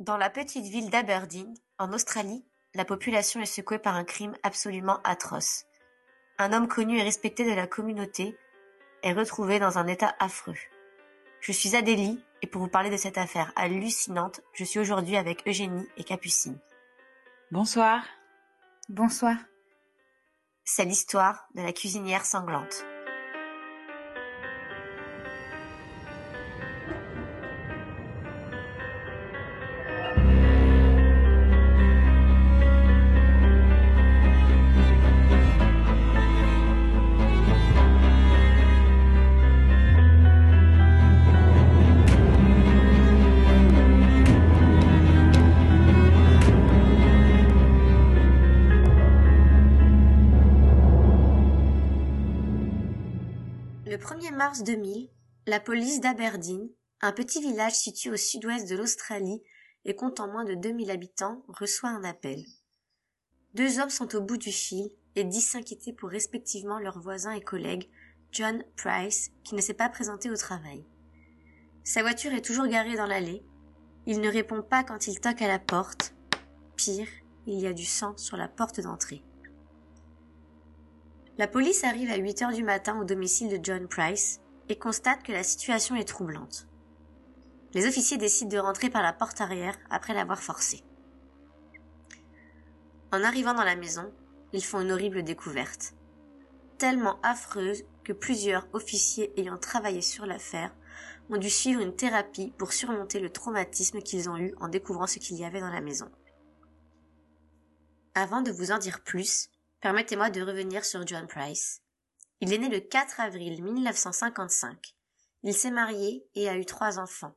[0.00, 2.44] Dans la petite ville d'Aberdeen, en Australie,
[2.74, 5.66] la population est secouée par un crime absolument atroce.
[6.36, 8.36] Un homme connu et respecté de la communauté
[9.04, 10.56] est retrouvé dans un état affreux.
[11.40, 15.46] Je suis Adélie et pour vous parler de cette affaire hallucinante, je suis aujourd'hui avec
[15.46, 16.58] Eugénie et Capucine.
[17.52, 18.04] Bonsoir.
[18.88, 19.36] Bonsoir.
[20.64, 22.84] C'est l'histoire de la cuisinière sanglante.
[54.44, 55.08] Mars 2000,
[55.46, 56.68] la police d'Aberdeen,
[57.00, 59.42] un petit village situé au sud-ouest de l'Australie
[59.86, 62.44] et comptant moins de 2000 habitants, reçoit un appel.
[63.54, 67.40] Deux hommes sont au bout du fil et disent s'inquiéter pour respectivement leurs voisins et
[67.40, 67.88] collègues,
[68.32, 70.84] John Price, qui ne s'est pas présenté au travail.
[71.82, 73.46] Sa voiture est toujours garée dans l'allée.
[74.04, 76.14] Il ne répond pas quand il toque à la porte.
[76.76, 77.08] Pire,
[77.46, 79.22] il y a du sang sur la porte d'entrée.
[81.36, 85.24] La police arrive à 8 heures du matin au domicile de John Price et constate
[85.24, 86.68] que la situation est troublante.
[87.72, 90.84] Les officiers décident de rentrer par la porte arrière après l'avoir forcé.
[93.10, 94.12] En arrivant dans la maison,
[94.52, 95.94] ils font une horrible découverte.
[96.78, 100.72] Tellement affreuse que plusieurs officiers ayant travaillé sur l'affaire
[101.30, 105.18] ont dû suivre une thérapie pour surmonter le traumatisme qu'ils ont eu en découvrant ce
[105.18, 106.08] qu'il y avait dans la maison.
[108.14, 109.48] Avant de vous en dire plus,
[109.84, 111.82] Permettez-moi de revenir sur John Price.
[112.40, 114.94] Il est né le 4 avril 1955.
[115.42, 117.36] Il s'est marié et a eu trois enfants.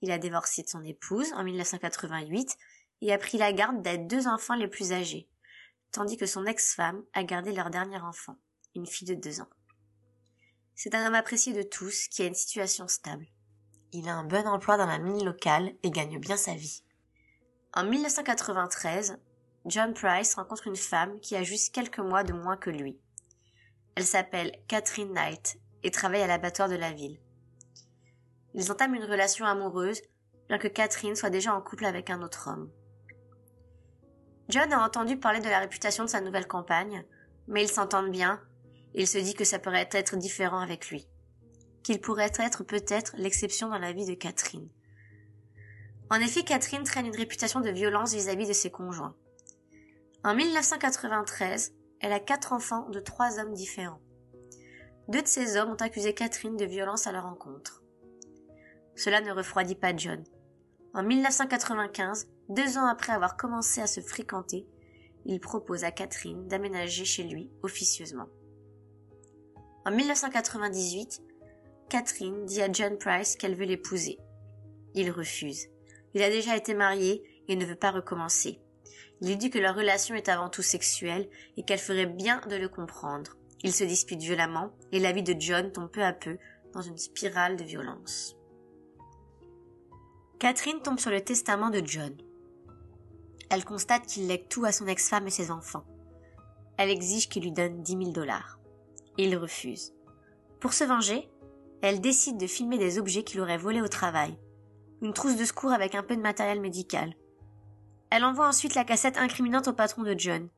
[0.00, 2.56] Il a divorcé de son épouse en 1988
[3.02, 5.28] et a pris la garde des deux enfants les plus âgés,
[5.92, 8.36] tandis que son ex-femme a gardé leur dernier enfant,
[8.74, 9.50] une fille de deux ans.
[10.74, 13.28] C'est un homme apprécié de tous qui a une situation stable.
[13.92, 16.82] Il a un bon emploi dans la mine locale et gagne bien sa vie.
[17.72, 19.20] En 1993,
[19.68, 22.98] John Price rencontre une femme qui a juste quelques mois de moins que lui.
[23.96, 27.20] Elle s'appelle Catherine Knight et travaille à l'abattoir de la ville.
[28.54, 30.00] Ils entament une relation amoureuse,
[30.48, 32.70] bien que Catherine soit déjà en couple avec un autre homme.
[34.48, 37.04] John a entendu parler de la réputation de sa nouvelle compagne,
[37.46, 38.40] mais ils s'entendent bien,
[38.94, 41.06] et il se dit que ça pourrait être différent avec lui.
[41.82, 44.70] Qu'il pourrait être peut-être l'exception dans la vie de Catherine.
[46.08, 49.14] En effet, Catherine traîne une réputation de violence vis-à-vis -vis de ses conjoints.
[50.24, 54.00] En 1993, elle a quatre enfants de trois hommes différents.
[55.08, 57.82] Deux de ces hommes ont accusé Catherine de violence à leur encontre.
[58.96, 60.24] Cela ne refroidit pas John.
[60.92, 64.66] En 1995, deux ans après avoir commencé à se fréquenter,
[65.24, 68.26] il propose à Catherine d'aménager chez lui officieusement.
[69.86, 71.22] En 1998,
[71.88, 74.18] Catherine dit à John Price qu'elle veut l'épouser.
[74.94, 75.68] Il refuse.
[76.14, 78.60] Il a déjà été marié et ne veut pas recommencer.
[79.20, 82.56] Il lui dit que leur relation est avant tout sexuelle et qu'elle ferait bien de
[82.56, 83.36] le comprendre.
[83.64, 86.38] Ils se disputent violemment et la vie de John tombe peu à peu
[86.72, 88.36] dans une spirale de violence.
[90.38, 92.16] Catherine tombe sur le testament de John.
[93.50, 95.84] Elle constate qu'il lègue tout à son ex-femme et ses enfants.
[96.76, 98.60] Elle exige qu'il lui donne dix mille dollars.
[99.16, 99.94] Il refuse.
[100.60, 101.28] Pour se venger,
[101.82, 104.38] elle décide de filmer des objets qu'il aurait volés au travail.
[105.02, 107.14] Une trousse de secours avec un peu de matériel médical,
[108.10, 110.48] elle envoie ensuite la cassette incriminante au patron de John.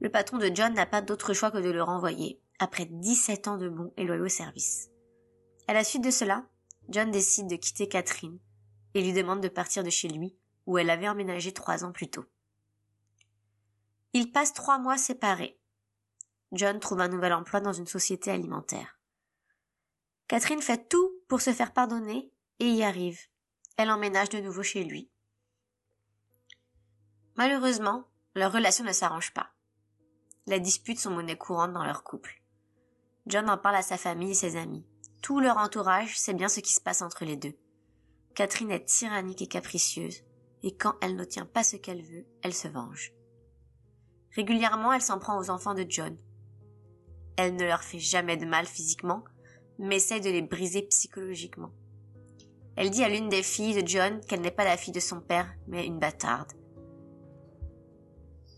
[0.00, 3.56] Le patron de John n'a pas d'autre choix que de le renvoyer, après 17 ans
[3.56, 4.90] de bons et loyaux services.
[5.68, 6.44] À la suite de cela,
[6.88, 8.38] John décide de quitter Catherine
[8.94, 12.08] et lui demande de partir de chez lui, où elle avait emménagé trois ans plus
[12.08, 12.24] tôt.
[14.12, 15.58] Ils passent trois mois séparés.
[16.50, 18.98] John trouve un nouvel emploi dans une société alimentaire.
[20.26, 23.20] Catherine fait tout pour se faire pardonner et y arrive.
[23.76, 25.11] Elle emménage de nouveau chez lui.
[27.36, 29.50] Malheureusement, leur relation ne s'arrange pas.
[30.46, 32.42] Les disputes sont monnaie courante dans leur couple.
[33.26, 34.84] John en parle à sa famille et ses amis.
[35.22, 37.56] Tout leur entourage sait bien ce qui se passe entre les deux.
[38.34, 40.24] Catherine est tyrannique et capricieuse,
[40.62, 43.12] et quand elle n'obtient pas ce qu'elle veut, elle se venge.
[44.34, 46.16] Régulièrement, elle s'en prend aux enfants de John.
[47.36, 49.24] Elle ne leur fait jamais de mal physiquement,
[49.78, 51.72] mais essaie de les briser psychologiquement.
[52.76, 55.20] Elle dit à l'une des filles de John qu'elle n'est pas la fille de son
[55.20, 56.52] père, mais une bâtarde.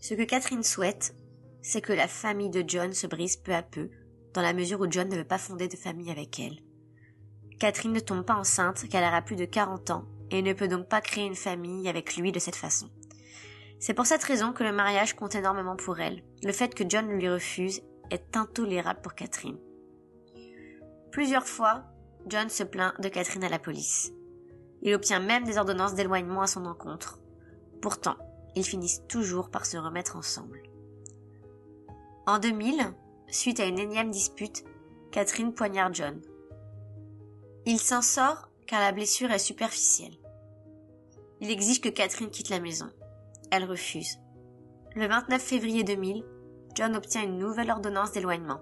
[0.07, 1.15] Ce que Catherine souhaite,
[1.63, 3.89] c'est que la famille de John se brise peu à peu,
[4.35, 6.59] dans la mesure où John ne veut pas fonder de famille avec elle.
[7.57, 10.67] Catherine ne tombe pas enceinte car elle aura plus de 40 ans et ne peut
[10.67, 12.91] donc pas créer une famille avec lui de cette façon.
[13.79, 16.21] C'est pour cette raison que le mariage compte énormément pour elle.
[16.43, 17.81] Le fait que John lui refuse
[18.11, 19.57] est intolérable pour Catherine.
[21.11, 21.83] Plusieurs fois,
[22.27, 24.11] John se plaint de Catherine à la police.
[24.83, 27.17] Il obtient même des ordonnances d'éloignement à son encontre.
[27.81, 28.17] Pourtant,
[28.55, 30.63] ils finissent toujours par se remettre ensemble.
[32.25, 32.93] En 2000,
[33.27, 34.63] suite à une énième dispute,
[35.11, 36.21] Catherine poignarde John.
[37.65, 40.15] Il s'en sort car la blessure est superficielle.
[41.41, 42.89] Il exige que Catherine quitte la maison.
[43.51, 44.19] Elle refuse.
[44.95, 46.23] Le 29 février 2000,
[46.75, 48.61] John obtient une nouvelle ordonnance d'éloignement.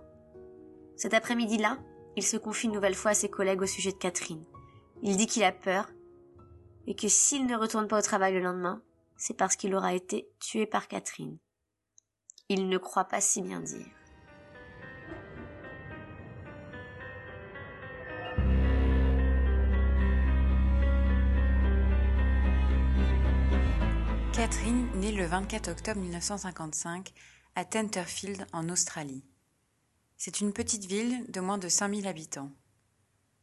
[0.98, 1.78] Cet après-midi-là,
[2.16, 4.44] il se confie une nouvelle fois à ses collègues au sujet de Catherine.
[5.01, 5.89] Il dit qu'il a peur
[6.88, 8.81] et que s'il ne retourne pas au travail le lendemain,
[9.25, 11.38] c'est parce qu'il aura été tué par Catherine.
[12.50, 13.88] Il ne croit pas si bien dire.
[24.34, 27.14] Catherine naît le 24 octobre 1955
[27.56, 29.24] à Tenterfield en Australie.
[30.18, 32.52] C'est une petite ville de moins de 5000 habitants.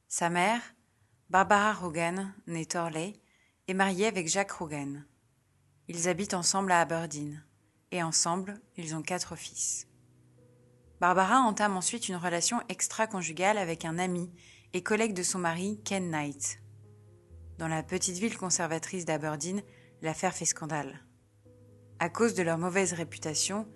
[0.08, 0.60] Sa mère,
[1.30, 3.14] Barbara Rogan, née Torley,
[3.66, 5.06] est mariée avec Jacques Rogan.
[5.92, 7.44] Ils habitent ensemble à Aberdeen,
[7.90, 9.88] et ensemble, ils ont quatre fils.
[11.00, 14.30] Barbara entame ensuite une relation extra-conjugale avec un ami
[14.72, 16.62] et collègue de son mari, Ken Knight.
[17.58, 19.64] Dans la petite ville conservatrice d'Aberdeen,
[20.00, 21.04] l'affaire fait scandale.
[21.98, 23.66] À cause de leur mauvaise réputation,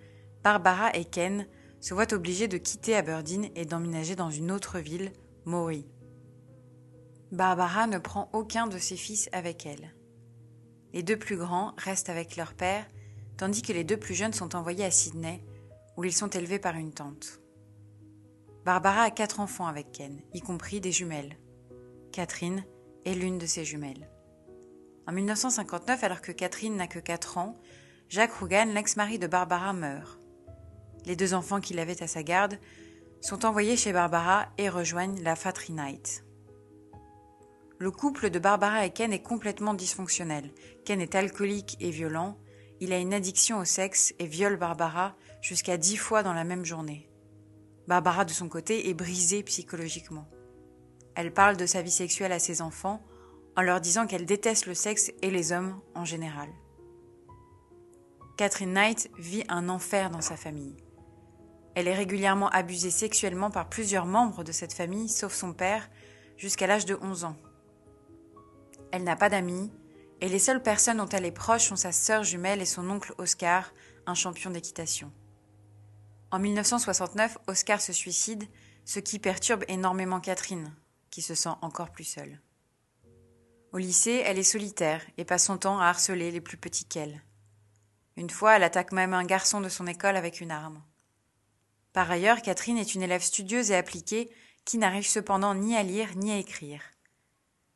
[0.41, 1.45] Barbara et Ken
[1.81, 5.11] se voient obligés de quitter Aberdeen et d'emménager dans une autre ville,
[5.43, 5.85] Maury.
[7.33, 9.94] Barbara ne prend aucun de ses fils avec elle.
[10.95, 12.85] Les deux plus grands restent avec leur père,
[13.35, 15.43] tandis que les deux plus jeunes sont envoyés à Sydney,
[15.97, 17.41] où ils sont élevés par une tante.
[18.63, 21.37] Barbara a quatre enfants avec Ken, y compris des jumelles.
[22.13, 22.63] Catherine
[23.03, 24.09] est l'une de ces jumelles.
[25.05, 27.55] En 1959, alors que Catherine n'a que 4 ans,
[28.07, 30.17] Jacques Rougan, l'ex-mari de Barbara, meurt.
[31.05, 32.57] Les deux enfants qu'il avait à sa garde
[33.19, 36.24] sont envoyés chez Barbara et rejoignent la Fatry Night.
[37.77, 40.49] Le couple de Barbara et Ken est complètement dysfonctionnel.
[40.85, 42.37] Ken est alcoolique et violent.
[42.79, 46.63] Il a une addiction au sexe et viole Barbara jusqu'à dix fois dans la même
[46.63, 47.09] journée.
[47.87, 50.27] Barbara, de son côté, est brisée psychologiquement.
[51.15, 53.05] Elle parle de sa vie sexuelle à ses enfants
[53.57, 56.49] en leur disant qu'elle déteste le sexe et les hommes en général.
[58.37, 60.77] Catherine Knight vit un enfer dans sa famille.
[61.75, 65.89] Elle est régulièrement abusée sexuellement par plusieurs membres de cette famille, sauf son père,
[66.37, 67.35] jusqu'à l'âge de 11 ans.
[68.95, 69.69] Elle n'a pas d'amis,
[70.21, 73.13] et les seules personnes dont elle est proche sont sa sœur jumelle et son oncle
[73.17, 73.73] Oscar,
[74.05, 75.11] un champion d'équitation.
[76.31, 78.45] En 1969, Oscar se suicide,
[78.85, 80.73] ce qui perturbe énormément Catherine,
[81.09, 82.39] qui se sent encore plus seule.
[83.73, 87.21] Au lycée, elle est solitaire et passe son temps à harceler les plus petits qu'elle.
[88.15, 90.81] Une fois, elle attaque même un garçon de son école avec une arme.
[91.91, 94.31] Par ailleurs, Catherine est une élève studieuse et appliquée
[94.63, 96.94] qui n'arrive cependant ni à lire ni à écrire.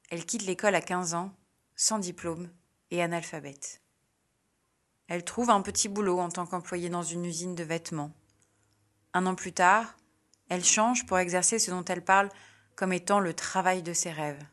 [0.09, 1.31] Elle quitte l'école à 15 ans,
[1.75, 2.49] sans diplôme
[2.89, 3.81] et analphabète.
[5.07, 8.11] Elle trouve un petit boulot en tant qu'employée dans une usine de vêtements.
[9.13, 9.95] Un an plus tard,
[10.49, 12.29] elle change pour exercer ce dont elle parle
[12.75, 14.43] comme étant le travail de ses rêves,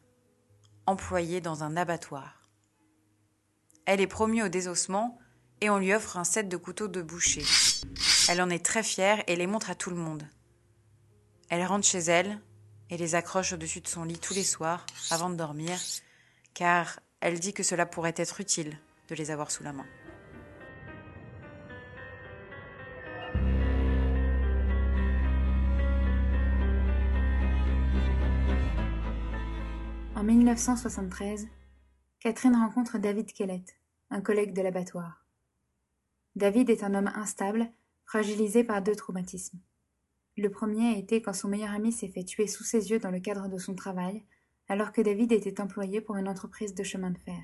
[0.87, 2.51] employée dans un abattoir.
[3.87, 5.19] Elle est promue au désossement
[5.61, 7.45] et on lui offre un set de couteaux de boucher.
[8.29, 10.29] Elle en est très fière et les montre à tout le monde.
[11.49, 12.41] Elle rentre chez elle,
[12.91, 15.79] et les accroche au-dessus de son lit tous les soirs avant de dormir,
[16.55, 18.79] car elle dit que cela pourrait être utile
[19.09, 19.87] de les avoir sous la main.
[30.15, 31.47] En 1973,
[32.21, 33.77] Catherine rencontre David Kellett,
[34.11, 35.27] un collègue de l'abattoir.
[36.37, 37.71] David est un homme instable,
[38.05, 39.59] fragilisé par deux traumatismes.
[40.39, 43.11] Le premier a été quand son meilleur ami s'est fait tuer sous ses yeux dans
[43.11, 44.23] le cadre de son travail,
[44.69, 47.43] alors que David était employé pour une entreprise de chemin de fer.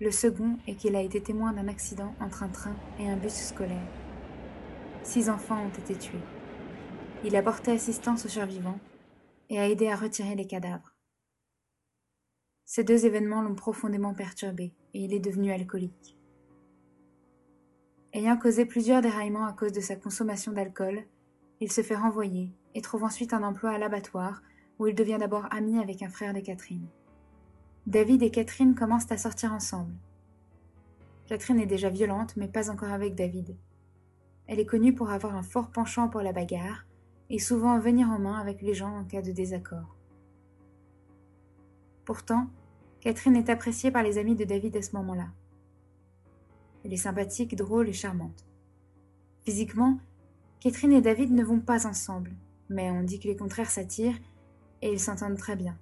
[0.00, 3.34] Le second est qu'il a été témoin d'un accident entre un train et un bus
[3.34, 3.88] scolaire.
[5.02, 6.22] Six enfants ont été tués.
[7.24, 8.78] Il a porté assistance aux survivants
[9.50, 10.94] et a aidé à retirer les cadavres.
[12.64, 16.16] Ces deux événements l'ont profondément perturbé et il est devenu alcoolique.
[18.12, 21.04] Ayant causé plusieurs déraillements à cause de sa consommation d'alcool,
[21.62, 24.42] il se fait renvoyer et trouve ensuite un emploi à l'abattoir
[24.80, 26.88] où il devient d'abord ami avec un frère de Catherine.
[27.86, 29.94] David et Catherine commencent à sortir ensemble.
[31.26, 33.56] Catherine est déjà violente mais pas encore avec David.
[34.48, 36.84] Elle est connue pour avoir un fort penchant pour la bagarre
[37.30, 39.96] et souvent venir en main avec les gens en cas de désaccord.
[42.04, 42.48] Pourtant,
[43.00, 45.28] Catherine est appréciée par les amis de David à ce moment-là.
[46.84, 48.44] Elle est sympathique, drôle et charmante.
[49.44, 50.00] Physiquement,
[50.62, 52.36] Catherine et David ne vont pas ensemble,
[52.68, 54.20] mais on dit que les contraires s'attirent
[54.80, 55.76] et ils s'entendent très bien.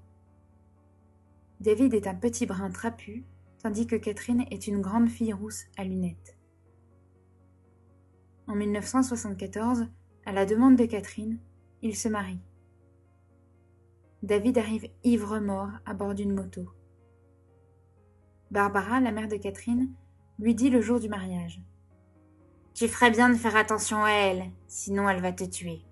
[1.61, 3.27] David est un petit brin trapu,
[3.63, 6.39] tandis que Catherine est une grande fille rousse à lunettes.
[8.47, 9.87] En 1974,
[10.25, 11.39] à la demande de Catherine,
[11.83, 12.41] ils se marient.
[14.23, 16.71] David arrive ivre-mort à bord d'une moto.
[18.51, 19.93] Barbara, la mère de Catherine,
[20.39, 21.61] lui dit le jour du mariage.
[22.81, 25.83] Tu ferais bien de faire attention à elle, sinon elle va te tuer.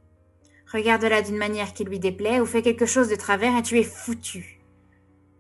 [0.73, 3.83] Regarde-la d'une manière qui lui déplaît ou fais quelque chose de travers et tu es
[3.83, 4.63] foutu.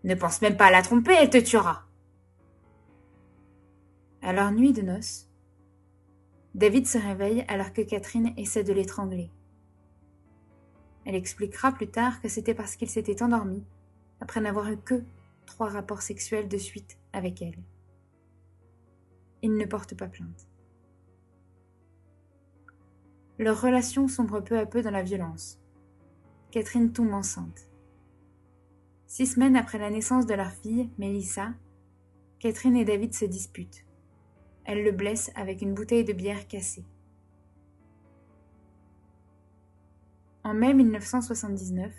[0.04, 1.86] Ne pense même pas à la tromper, elle te tuera.
[4.20, 5.30] Leur nuit de noces,
[6.54, 9.30] David se réveille alors que Catherine essaie de l'étrangler.
[11.06, 13.64] Elle expliquera plus tard que c'était parce qu'il s'était endormi
[14.20, 15.02] après n'avoir eu que
[15.46, 17.56] trois rapports sexuels de suite avec elle.
[19.40, 20.47] Il ne porte pas plainte.
[23.38, 25.60] Leur relation sombre peu à peu dans la violence.
[26.50, 27.68] Catherine tombe enceinte.
[29.06, 31.54] Six semaines après la naissance de leur fille, Mélissa,
[32.40, 33.84] Catherine et David se disputent.
[34.64, 36.84] Elle le blesse avec une bouteille de bière cassée.
[40.42, 41.92] En mai 1979,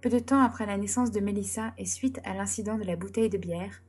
[0.00, 3.30] peu de temps après la naissance de Mélissa et suite à l'incident de la bouteille
[3.30, 3.82] de bière,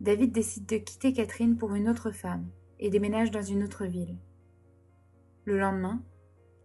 [0.00, 2.46] David décide de quitter Catherine pour une autre femme
[2.78, 4.18] et déménage dans une autre ville.
[5.44, 6.00] Le lendemain,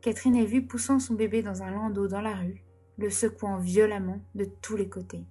[0.02, 2.64] Catherine est vue poussant son bébé dans un landau dans la rue,
[2.98, 5.26] le secouant violemment de tous les côtés.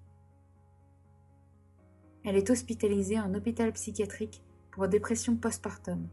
[2.25, 6.09] Elle est hospitalisée en hôpital psychiatrique pour dépression postpartum.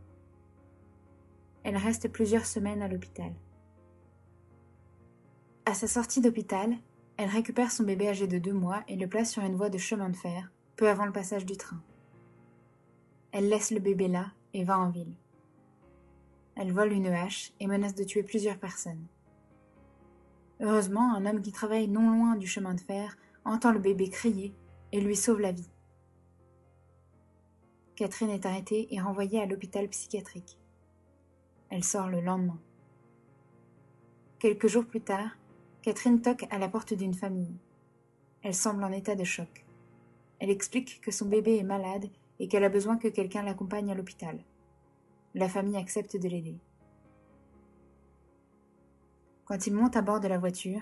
[1.63, 3.33] Elle reste plusieurs semaines à l'hôpital.
[5.65, 6.75] À sa sortie d'hôpital,
[7.17, 9.79] elle récupère son bébé âgé de deux mois et le place sur une voie de
[9.79, 11.81] chemin de fer, peu avant le passage du train.
[13.31, 15.15] Elle laisse le bébé là et va en ville.
[16.55, 19.05] Elle vole une hache et menace de tuer plusieurs personnes.
[20.59, 24.53] Heureusement, un homme qui travaille non loin du chemin de fer entend le bébé crier
[24.91, 25.69] et lui sauve la vie.
[27.95, 30.57] Catherine est arrêtée et renvoyée à l'hôpital psychiatrique.
[31.69, 32.59] Elle sort le lendemain.
[34.39, 35.37] Quelques jours plus tard,
[35.81, 37.57] Catherine toque à la porte d'une famille.
[38.41, 39.65] Elle semble en état de choc.
[40.39, 43.95] Elle explique que son bébé est malade et qu'elle a besoin que quelqu'un l'accompagne à
[43.95, 44.37] l'hôpital.
[45.35, 46.59] La famille accepte de l'aider.
[49.45, 50.81] Quand il monte à bord de la voiture,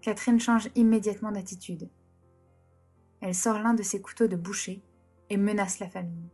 [0.00, 1.88] Catherine change immédiatement d'attitude.
[3.20, 4.82] Elle sort l'un de ses couteaux de boucher
[5.30, 6.28] et menace la famille.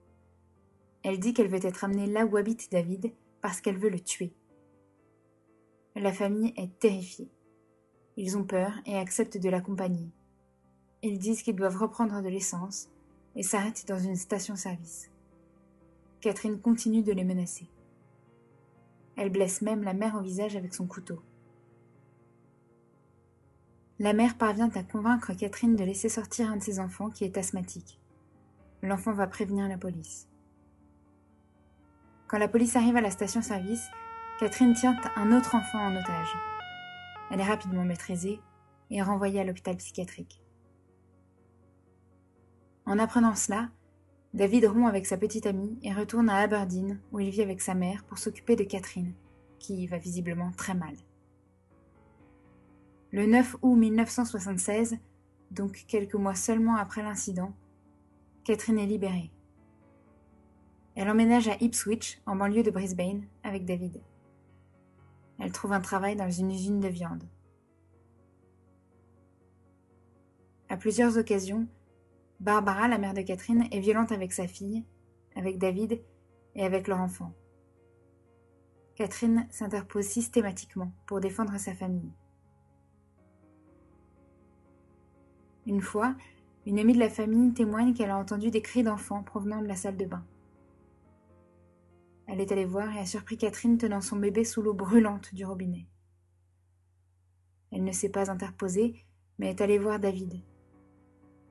[1.03, 4.33] Elle dit qu'elle veut être amenée là où habite David parce qu'elle veut le tuer.
[5.97, 7.31] La famille est terrifiée.
[8.17, 10.11] Ils ont peur et acceptent de l'accompagner.
[11.03, 12.89] Ils disent qu'ils doivent reprendre de l'essence
[13.37, 15.11] et s'arrêtent dans une station-service.
[16.21, 17.69] Catherine continue de les menacer.
[19.17, 21.23] Elle blesse même la mère au visage avec son couteau.
[24.01, 27.37] La mère parvient à convaincre Catherine de laisser sortir un de ses enfants qui est
[27.37, 28.01] asthmatique.
[28.83, 30.29] L'enfant va prévenir la police.
[32.29, 33.89] Quand la police arrive à la station-service,
[34.39, 36.35] Catherine tient un autre enfant en otage.
[37.31, 38.41] Elle est rapidement maîtrisée
[38.91, 40.43] et renvoyée à l'hôpital psychiatrique.
[42.87, 43.69] En apprenant cela,
[44.35, 47.75] David rompt avec sa petite amie et retourne à Aberdeen où il vit avec sa
[47.75, 49.15] mère pour s'occuper de Catherine,
[49.59, 50.95] qui va visiblement très mal.
[53.11, 54.99] Le 9 août 1976,
[55.51, 57.55] donc quelques mois seulement après l'incident,
[58.45, 59.31] Catherine est libérée.
[60.95, 64.03] Elle emménage à Ipswich, en banlieue de Brisbane, avec David.
[65.39, 67.25] Elle trouve un travail dans une usine de viande.
[70.69, 71.67] À plusieurs occasions,
[72.41, 74.85] Barbara, la mère de Catherine, est violente avec sa fille,
[75.35, 76.01] avec David
[76.55, 77.33] et avec leur enfant.
[78.95, 82.13] Catherine s'interpose systématiquement pour défendre sa famille.
[85.67, 86.15] Une fois,
[86.67, 89.77] une amie de la famille témoigne qu'elle a entendu des cris d'enfants provenant de la
[89.77, 90.25] salle de bain.
[92.27, 95.45] Elle est allée voir et a surpris Catherine tenant son bébé sous l'eau brûlante du
[95.45, 95.87] robinet.
[97.71, 98.95] Elle ne s'est pas interposée,
[99.39, 100.43] mais est allée voir David.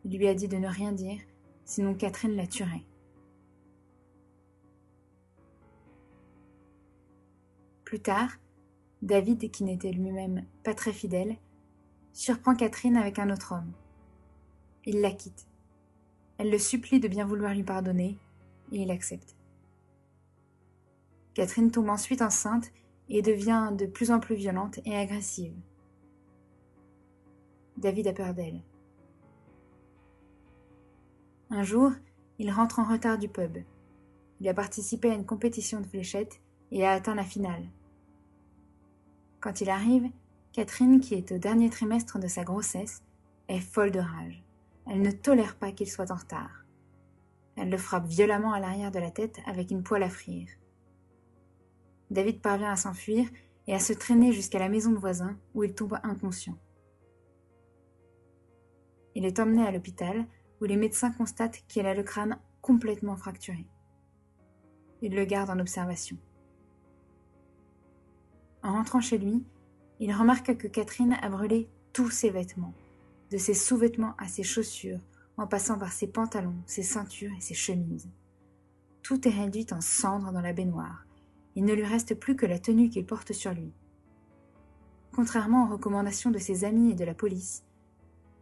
[0.05, 1.19] Il lui a dit de ne rien dire,
[1.65, 2.85] sinon Catherine la tuerait.
[7.83, 8.31] Plus tard,
[9.01, 11.37] David, qui n'était lui-même pas très fidèle,
[12.13, 13.71] surprend Catherine avec un autre homme.
[14.85, 15.47] Il la quitte.
[16.37, 18.17] Elle le supplie de bien vouloir lui pardonner,
[18.71, 19.35] et il accepte.
[21.33, 22.71] Catherine tombe ensuite enceinte
[23.09, 25.53] et devient de plus en plus violente et agressive.
[27.77, 28.61] David a peur d'elle.
[31.49, 31.91] Un jour,
[32.39, 33.57] il rentre en retard du pub.
[34.41, 37.63] Il a participé à une compétition de fléchettes et a atteint la finale.
[39.39, 40.09] Quand il arrive,
[40.51, 43.01] Catherine, qui est au dernier trimestre de sa grossesse,
[43.47, 44.43] est folle de rage.
[44.89, 46.65] Elle ne tolère pas qu'il soit en retard.
[47.55, 50.49] Elle le frappe violemment à l'arrière de la tête avec une poêle à frire.
[52.11, 53.27] David parvient à s'enfuir
[53.67, 56.57] et à se traîner jusqu'à la maison de voisin où il tombe inconscient.
[59.15, 60.25] Il est emmené à l'hôpital
[60.61, 63.65] où les médecins constatent qu'il a le crâne complètement fracturé.
[65.01, 66.17] Ils le gardent en observation.
[68.63, 69.43] En rentrant chez lui,
[69.99, 72.73] il remarque que Catherine a brûlé tous ses vêtements,
[73.31, 74.99] de ses sous-vêtements à ses chaussures,
[75.37, 78.09] en passant par ses pantalons, ses ceintures et ses chemises.
[79.03, 81.05] Tout est réduit en cendres dans la baignoire.
[81.55, 83.71] Il ne lui reste plus que la tenue qu'il porte sur lui.
[85.13, 87.63] Contrairement aux recommandations de ses amis et de la police,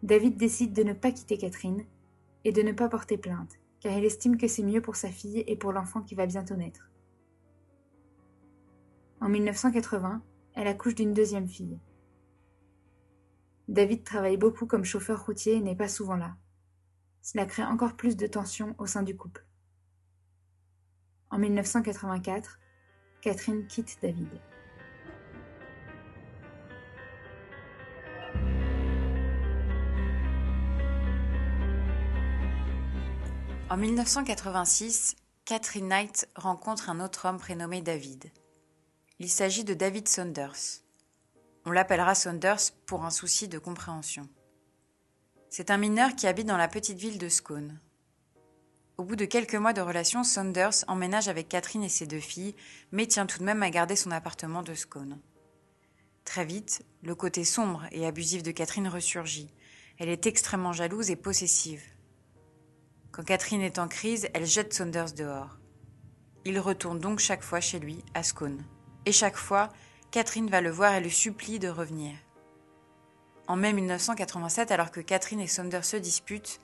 [0.04, 1.86] David décide de ne pas quitter Catherine
[2.46, 5.44] et de ne pas porter plainte, car il estime que c'est mieux pour sa fille
[5.48, 6.90] et pour l'enfant qui va bientôt naître.
[9.20, 10.24] En 1980,
[10.54, 11.80] elle accouche d'une deuxième fille.
[13.68, 16.38] David travaille beaucoup comme chauffeur routier et n'est pas souvent là.
[17.24, 19.44] Cela crée encore plus de tensions au sein du couple.
[21.32, 22.60] En 1984,
[23.22, 24.30] Catherine quitte David.
[33.68, 38.32] En 1986, Catherine Knight rencontre un autre homme prénommé David.
[39.18, 40.84] Il s'agit de David Saunders.
[41.66, 44.30] On l'appellera Saunders pour un souci de compréhension.
[45.50, 47.80] C'est un mineur qui habite dans la petite ville de Scone.
[48.98, 52.56] Au bout de quelques mois de relation, Saunders emménage avec Catherine et ses deux filles,
[52.92, 55.20] mais tient tout de même à garder son appartement de Scone.
[56.24, 59.50] Très vite, le côté sombre et abusif de Catherine ressurgit.
[59.98, 61.82] Elle est extrêmement jalouse et possessive.
[63.16, 65.58] Quand Catherine est en crise, elle jette Saunders dehors.
[66.44, 68.62] Il retourne donc chaque fois chez lui, à Scone.
[69.06, 69.70] Et chaque fois,
[70.12, 72.14] Catherine va le voir et le supplie de revenir.
[73.48, 76.60] En mai 1987, alors que Catherine et Saunders se disputent,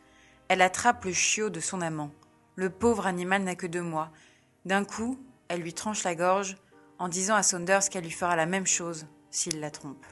[0.50, 2.12] elle attrape le chiot de son amant.
[2.58, 4.12] Le pauvre animal n'a que deux mois.
[4.66, 6.58] D'un coup, elle lui tranche la gorge
[7.00, 10.06] en disant à Saunders qu'elle lui fera la même chose s'il la trompe.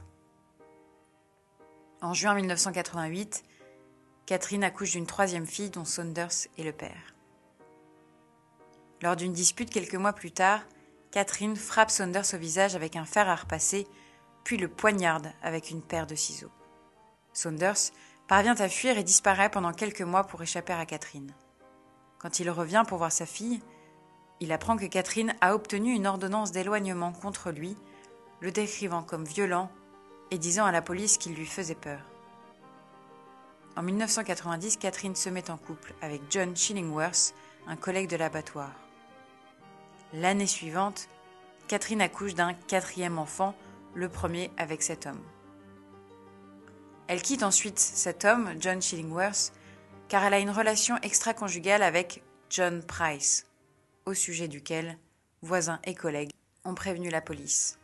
[2.02, 3.44] En juin 1988,
[4.30, 7.16] Catherine accouche d'une troisième fille dont Saunders est le père.
[9.02, 10.62] Lors d'une dispute quelques mois plus tard,
[11.10, 13.88] Catherine frappe Saunders au visage avec un fer à repasser,
[14.44, 16.52] puis le poignarde avec une paire de ciseaux.
[17.34, 17.90] Saunders
[18.28, 21.34] parvient à fuir et disparaît pendant quelques mois pour échapper à Catherine.
[22.20, 23.64] Quand il revient pour voir sa fille,
[24.42, 27.76] il apprend que Catherine a obtenu une ordonnance d'éloignement contre lui,
[28.42, 29.72] le décrivant comme violent
[30.30, 32.09] et disant à la police qu'il lui faisait peur.
[33.76, 37.34] En 1990, Catherine se met en couple avec John Chillingworth,
[37.68, 38.72] un collègue de l'abattoir.
[40.14, 41.08] L'année suivante,
[41.68, 43.56] Catherine accouche d'un quatrième enfant,
[43.94, 45.22] le premier avec cet homme.
[47.08, 49.54] Elle quitte ensuite cet homme, John Chillingworth,
[50.10, 53.48] car elle a une relation extra-conjugale avec John Price,
[54.06, 54.98] au sujet duquel
[55.42, 56.32] voisins et collègues
[56.66, 57.79] ont prévenu la police.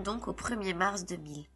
[0.00, 1.46] Donc au 1er mars 2000.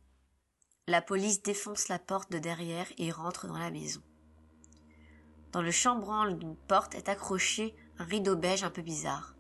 [0.87, 4.03] La police défonce la porte de derrière et rentre dans la maison.
[5.53, 9.35] Dans le chambranle d'une porte est accroché un rideau beige un peu bizarre.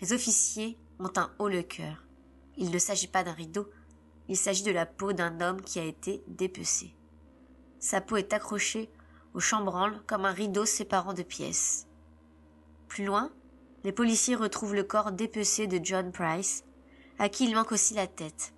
[0.00, 2.06] Les officiers ont un haut le cœur.
[2.56, 3.68] Il ne s'agit pas d'un rideau,
[4.28, 6.94] il s'agit de la peau d'un homme qui a été dépecé.
[7.78, 8.90] Sa peau est accrochée
[9.34, 11.88] au chambranle comme un rideau séparant deux pièces.
[12.88, 13.30] Plus loin,
[13.84, 16.64] les policiers retrouvent le corps dépecé de John Price,
[17.20, 18.54] à qui il manque aussi la tête.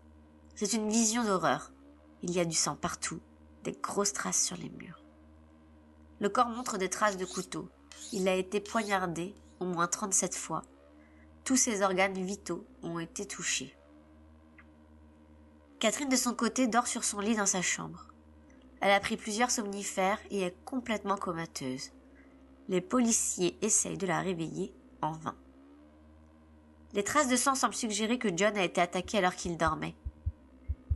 [0.55, 1.73] C'est une vision d'horreur.
[2.23, 3.21] Il y a du sang partout,
[3.65, 5.03] des grosses traces sur les murs.
[6.21, 7.69] Le corps montre des traces de couteau.
[8.13, 10.63] Il a été poignardé au moins 37 fois.
[11.43, 13.77] Tous ses organes vitaux ont été touchés.
[15.81, 18.07] Catherine de son côté dort sur son lit dans sa chambre.
[18.81, 21.91] Elle a pris plusieurs somnifères et est complètement comateuse.
[22.69, 25.35] Les policiers essayent de la réveiller en vain.
[26.95, 29.95] Les traces de sang semblent suggérer que John a été attaqué alors qu'il dormait.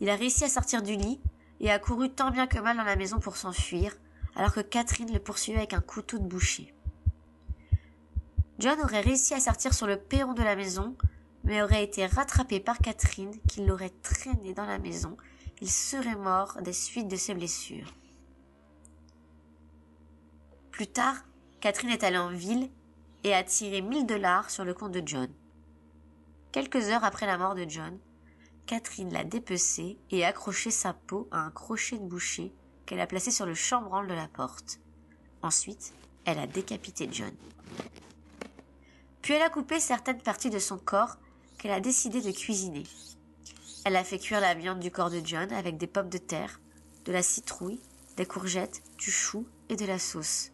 [0.00, 1.20] Il a réussi à sortir du lit
[1.60, 3.96] et a couru tant bien que mal dans la maison pour s'enfuir,
[4.34, 6.74] alors que Catherine le poursuivait avec un couteau de boucher.
[8.58, 10.96] John aurait réussi à sortir sur le perron de la maison,
[11.44, 15.16] mais aurait été rattrapé par Catherine qui l'aurait traîné dans la maison.
[15.62, 17.94] Il serait mort des suites de ses blessures.
[20.70, 21.16] Plus tard,
[21.60, 22.68] Catherine est allée en ville
[23.24, 25.28] et a tiré mille dollars sur le compte de John.
[26.56, 27.98] Quelques heures après la mort de John,
[28.64, 32.50] Catherine l'a dépecé et accroché sa peau à un crochet de boucher
[32.86, 34.80] qu'elle a placé sur le chambranle de la porte.
[35.42, 35.92] Ensuite,
[36.24, 37.34] elle a décapité John.
[39.20, 41.18] Puis elle a coupé certaines parties de son corps
[41.58, 42.84] qu'elle a décidé de cuisiner.
[43.84, 46.62] Elle a fait cuire la viande du corps de John avec des pommes de terre,
[47.04, 47.82] de la citrouille,
[48.16, 50.52] des courgettes, du chou et de la sauce.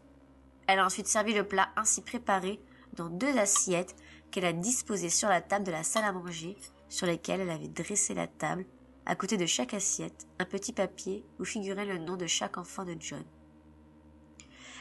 [0.66, 2.60] Elle a ensuite servi le plat ainsi préparé
[2.94, 3.94] dans deux assiettes
[4.32, 6.56] qu'elle a disposées sur la table de la salle à manger,
[6.88, 8.66] sur lesquelles elle avait dressé la table,
[9.06, 12.84] à côté de chaque assiette, un petit papier où figurait le nom de chaque enfant
[12.84, 13.24] de John.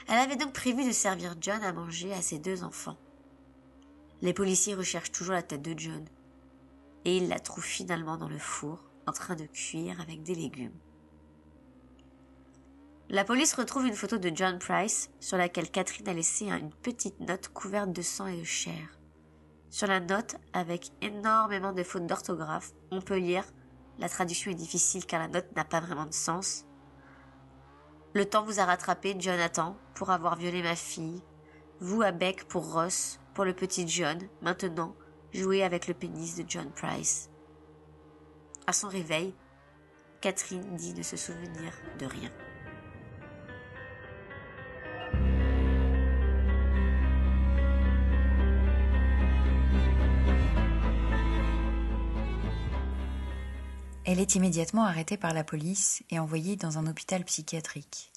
[0.07, 2.97] Elle avait donc prévu de servir John à manger à ses deux enfants.
[4.21, 6.05] Les policiers recherchent toujours la tête de John,
[7.05, 10.77] et ils la trouvent finalement dans le four, en train de cuire avec des légumes.
[13.09, 17.19] La police retrouve une photo de John Price sur laquelle Catherine a laissé une petite
[17.19, 19.00] note couverte de sang et de chair.
[19.71, 23.45] Sur la note, avec énormément de fautes d'orthographe, on peut lire
[23.99, 26.65] la traduction est difficile car la note n'a pas vraiment de sens.
[28.13, 31.21] Le temps vous a rattrapé, Jonathan, pour avoir violé ma fille.
[31.79, 34.19] Vous à bec pour Ross, pour le petit John.
[34.41, 34.95] Maintenant,
[35.33, 37.29] jouez avec le pénis de John Price.
[38.67, 39.33] À son réveil,
[40.19, 42.31] Catherine dit ne se souvenir de rien.
[54.03, 58.11] Elle est immédiatement arrêtée par la police et envoyée dans un hôpital psychiatrique.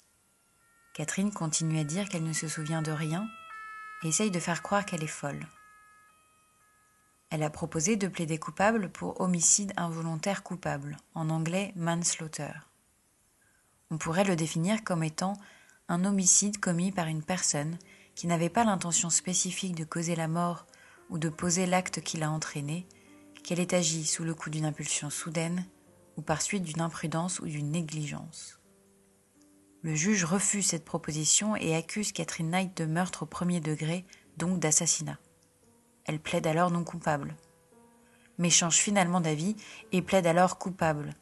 [0.95, 3.27] Catherine continue à dire qu'elle ne se souvient de rien
[4.03, 5.45] et essaye de faire croire qu'elle est folle.
[7.29, 12.51] Elle a proposé de plaider coupable pour homicide involontaire coupable, en anglais manslaughter.
[13.91, 15.33] On pourrait le définir comme étant
[15.87, 17.77] un homicide commis par une personne
[18.15, 20.65] qui n'avait pas l'intention spécifique de causer la mort
[21.11, 22.87] ou de poser l'acte qui l'a entraîné,
[23.43, 25.63] qu'elle ait agi sous le coup d'une impulsion soudaine
[26.17, 28.59] ou par suite d'une imprudence ou d'une négligence.
[29.81, 34.05] Le juge refuse cette proposition et accuse Catherine Knight de meurtre au premier degré,
[34.37, 35.19] donc d'assassinat.
[36.05, 37.35] Elle plaide alors non coupable,
[38.37, 39.55] mais change finalement d'avis
[39.91, 41.13] et plaide alors coupable.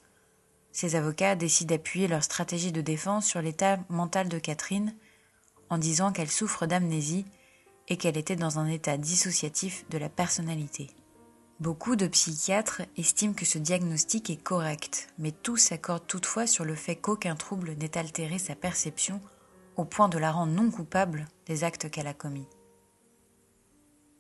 [0.72, 4.96] Ses avocats décident d'appuyer leur stratégie de défense sur l'état mental de Catherine
[5.70, 7.26] en disant qu'elle souffre d'amnésie
[7.88, 10.90] et qu'elle était dans un état dissociatif de la personnalité.
[11.64, 16.76] Beaucoup de psychiatres estiment que ce diagnostic est correct, mais tous s'accordent toutefois sur le
[16.76, 19.22] fait qu'aucun trouble n'ait altéré sa perception
[19.78, 22.50] au point de la rendre non coupable des actes qu'elle a commis.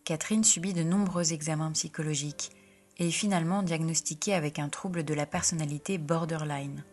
[0.06, 2.52] Catherine subit de nombreux examens psychologiques
[2.98, 6.86] et est finalement diagnostiquée avec un trouble de la personnalité borderline.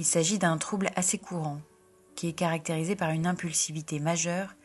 [0.00, 1.60] Il s'agit d'un trouble assez courant,
[2.16, 4.56] qui est caractérisé par une impulsivité majeure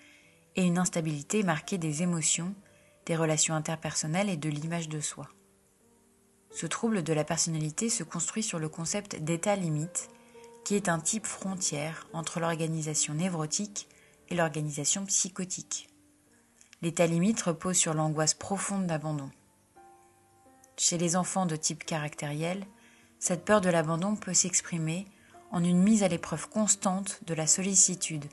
[0.56, 2.56] et une instabilité marquée des émotions
[3.10, 5.28] des relations interpersonnelles et de l'image de soi.
[6.52, 10.10] Ce trouble de la personnalité se construit sur le concept d'état limite,
[10.64, 13.88] qui est un type frontière entre l'organisation névrotique
[14.30, 15.90] et l'organisation psychotique.
[16.84, 19.32] L'état limite repose sur l'angoisse profonde d'abandon.
[20.78, 22.64] Chez les enfants de type caractériel,
[23.18, 25.08] cette peur de l'abandon peut s'exprimer
[25.50, 28.26] en une mise à l'épreuve constante de la sollicitude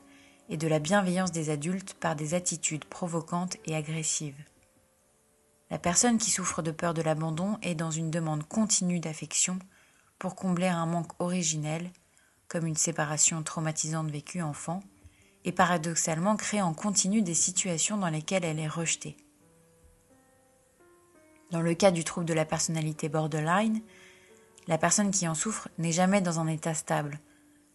[0.49, 4.37] et de la bienveillance des adultes par des attitudes provocantes et agressives.
[5.69, 9.59] La personne qui souffre de peur de l'abandon est dans une demande continue d'affection
[10.17, 11.91] pour combler un manque originel,
[12.47, 14.81] comme une séparation traumatisante vécue enfant,
[15.43, 19.17] et paradoxalement crée en continu des situations dans lesquelles elle est rejetée.
[21.51, 23.81] Dans le cas du trouble de la personnalité borderline,
[24.67, 27.19] la personne qui en souffre n'est jamais dans un état stable,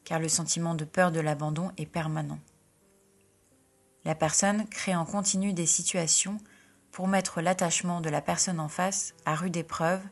[0.05, 2.38] car le sentiment de peur de l'abandon est permanent.
[4.05, 6.38] La personne crée en continu des situations
[6.92, 10.02] pour mettre l'attachement de la personne en face à rude épreuve,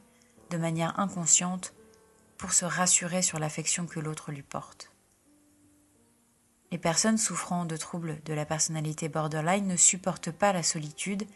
[0.48, 1.74] de manière inconsciente,
[2.38, 4.90] pour se rassurer sur l'affection que l'autre lui porte.
[6.72, 11.26] Les personnes souffrant de troubles de la personnalité borderline ne supportent pas la solitude,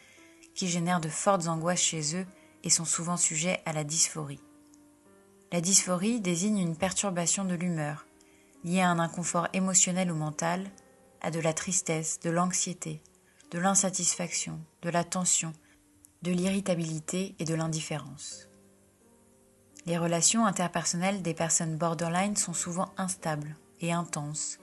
[0.54, 2.26] qui génère de fortes angoisses chez eux
[2.62, 4.40] et sont souvent sujets à la dysphorie.
[5.52, 8.06] La dysphorie désigne une perturbation de l'humeur,
[8.64, 10.64] liée à un inconfort émotionnel ou mental,
[11.20, 13.02] à de la tristesse, de l'anxiété,
[13.54, 15.52] de l'insatisfaction, de la tension,
[16.22, 18.48] de l'irritabilité et de l'indifférence.
[19.86, 24.58] Les relations interpersonnelles des personnes borderline sont souvent instables et intenses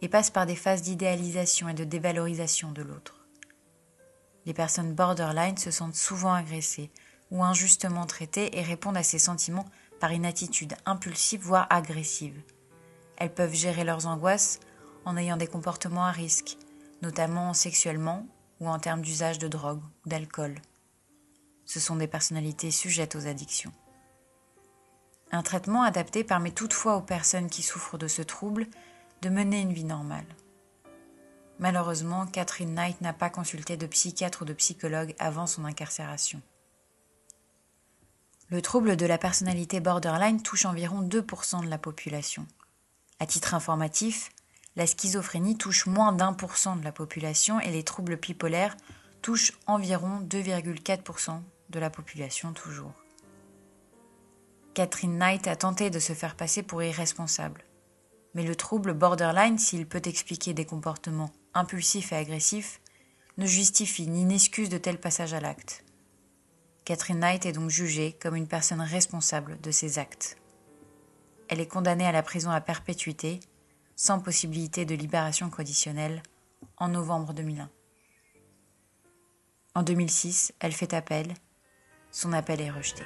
[0.00, 3.26] et passent par des phases d'idéalisation et de dévalorisation de l'autre.
[4.46, 6.90] Les personnes borderline se sentent souvent agressées
[7.30, 9.68] ou injustement traitées et répondent à ces sentiments
[10.00, 12.40] par une attitude impulsive voire agressive.
[13.18, 14.60] Elles peuvent gérer leurs angoisses
[15.04, 16.56] en ayant des comportements à risque,
[17.02, 18.26] notamment sexuellement
[18.60, 20.54] ou en termes d'usage de drogue ou d'alcool.
[21.64, 23.72] Ce sont des personnalités sujettes aux addictions.
[25.32, 28.66] Un traitement adapté permet toutefois aux personnes qui souffrent de ce trouble
[29.22, 30.26] de mener une vie normale.
[31.58, 36.40] Malheureusement, Catherine Knight n'a pas consulté de psychiatre ou de psychologue avant son incarcération.
[38.48, 42.46] Le trouble de la personnalité borderline touche environ 2% de la population.
[43.20, 44.30] À titre informatif,
[44.76, 48.76] la schizophrénie touche moins d'un pour cent de la population et les troubles bipolaires
[49.22, 52.94] touchent environ 2,4% de la population toujours.
[54.74, 57.64] Catherine Knight a tenté de se faire passer pour irresponsable.
[58.34, 62.80] Mais le trouble borderline, s'il peut expliquer des comportements impulsifs et agressifs,
[63.36, 65.84] ne justifie ni n'excuse de tels passages à l'acte.
[66.84, 70.36] Catherine Knight est donc jugée comme une personne responsable de ses actes.
[71.48, 73.40] Elle est condamnée à la prison à perpétuité,
[74.00, 76.22] sans possibilité de libération conditionnelle,
[76.78, 77.68] en novembre 2001.
[79.74, 81.34] En 2006, elle fait appel.
[82.10, 83.02] Son appel est rejeté.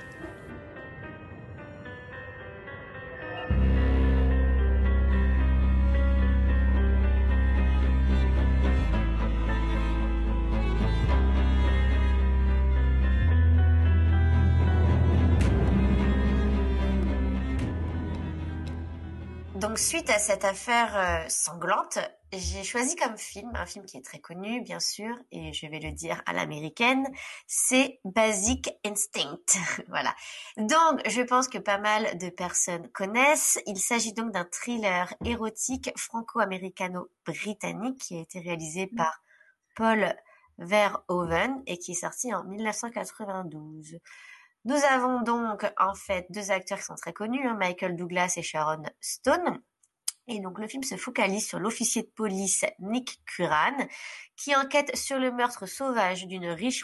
[19.75, 21.99] Donc suite à cette affaire euh, sanglante,
[22.33, 25.81] j'ai choisi comme film, un film qui est très connu bien sûr, et je vais
[25.81, 27.05] le dire à l'américaine,
[27.49, 29.59] c'est Basic Instinct.
[29.89, 30.15] voilà.
[30.57, 33.59] Donc je pense que pas mal de personnes connaissent.
[33.67, 38.95] Il s'agit donc d'un thriller érotique franco-américano-britannique qui a été réalisé mm.
[38.95, 39.25] par
[39.75, 40.15] Paul
[40.59, 43.99] Verhoeven et qui est sorti en 1992.
[44.65, 48.43] Nous avons donc en fait deux acteurs qui sont très connus, hein, Michael Douglas et
[48.43, 49.61] Sharon Stone.
[50.27, 53.77] Et donc le film se focalise sur l'officier de police Nick Curran,
[54.37, 56.83] qui enquête sur le meurtre sauvage d'une riche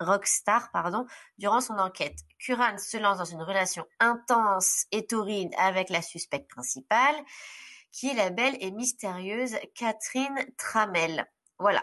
[0.00, 1.04] rockstar pardon,
[1.36, 2.18] durant son enquête.
[2.38, 7.16] Curran se lance dans une relation intense et torride avec la suspecte principale,
[7.92, 11.26] qui est la belle et mystérieuse Catherine Trammell.
[11.58, 11.82] Voilà.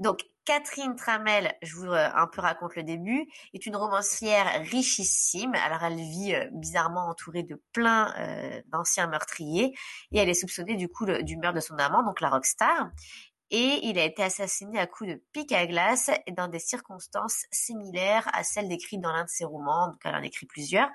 [0.00, 5.54] Donc Catherine Tramel, je vous euh, un peu raconte le début, est une romancière richissime.
[5.54, 9.72] Alors elle vit euh, bizarrement entourée de plein euh, d'anciens meurtriers
[10.10, 12.90] et elle est soupçonnée du coup du meurtre de son amant, donc la rockstar.
[13.50, 18.28] Et il a été assassiné à coups de pic à glace dans des circonstances similaires
[18.32, 19.88] à celles décrites dans l'un de ses romans.
[19.88, 20.88] Donc elle en écrit plusieurs.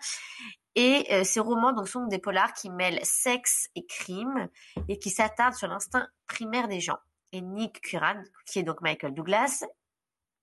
[0.74, 4.50] Et ces romans donc sont des polars qui mêlent sexe et crime
[4.88, 6.98] et qui s'attardent sur l'instinct primaire des gens
[7.32, 9.64] et Nick Curran, qui est donc Michael Douglas,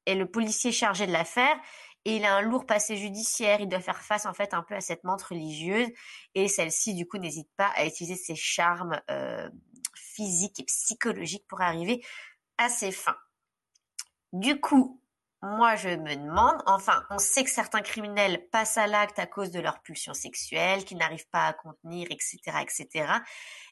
[0.07, 1.57] est le policier chargé de l'affaire
[2.05, 3.61] et il a un lourd passé judiciaire.
[3.61, 5.89] Il doit faire face en fait un peu à cette menthe religieuse
[6.35, 9.49] et celle-ci du coup n'hésite pas à utiliser ses charmes euh,
[9.95, 12.05] physiques et psychologiques pour arriver
[12.59, 13.17] à ses fins.
[14.33, 15.01] Du coup,
[15.45, 19.51] moi je me demande, enfin on sait que certains criminels passent à l'acte à cause
[19.51, 23.07] de leur pulsion sexuelle, qu'ils n'arrivent pas à contenir, etc., etc.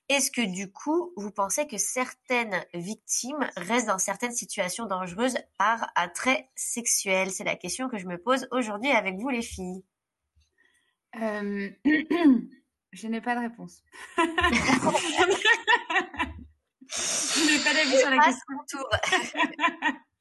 [0.09, 5.91] Est-ce que du coup, vous pensez que certaines victimes restent dans certaines situations dangereuses par
[5.95, 7.31] attrait sexuel?
[7.31, 9.85] C'est la question que je me pose aujourd'hui avec vous les filles.
[11.21, 11.71] Euh,
[12.93, 13.83] je n'ai pas de réponse.
[14.19, 14.23] je
[17.47, 18.79] n'ai pas d'avis sur la question.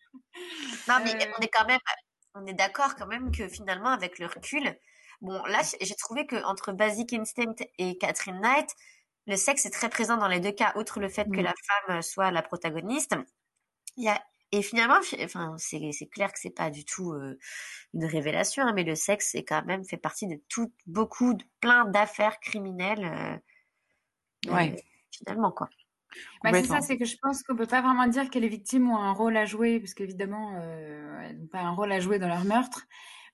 [0.87, 1.31] non, mais euh.
[1.37, 1.79] on est quand même,
[2.35, 4.77] on est d'accord quand même que finalement, avec le recul,
[5.21, 8.69] bon, là, j'ai trouvé que entre Basic Instinct et Catherine Knight,
[9.27, 11.43] le sexe est très présent dans les deux cas, outre le fait que mm.
[11.43, 13.15] la femme soit la protagoniste.
[13.97, 14.21] Il y a
[14.53, 17.39] et finalement, enfin, c'est clair que c'est pas du tout euh,
[17.93, 21.43] une révélation, hein, mais le sexe est quand même fait partie de tout, beaucoup, de
[21.61, 23.41] plein d'affaires criminelles.
[24.45, 24.73] Euh, ouais.
[24.73, 25.69] Euh, finalement, quoi.
[26.43, 28.89] Bah, c'est ça, c'est que je pense qu'on peut pas vraiment dire que les victimes
[28.89, 30.55] ont un rôle à jouer, parce qu'évidemment,
[31.23, 32.87] elles n'ont pas un rôle à jouer dans leur meurtre.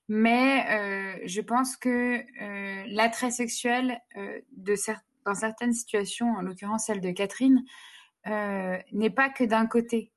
[0.08, 2.22] Mais je pense que
[2.94, 4.74] l'attrait sexuel de
[5.28, 7.64] dans certaines situations, en l'occurrence celle de Catherine,
[8.26, 10.12] euh, n'est pas que d'un côté.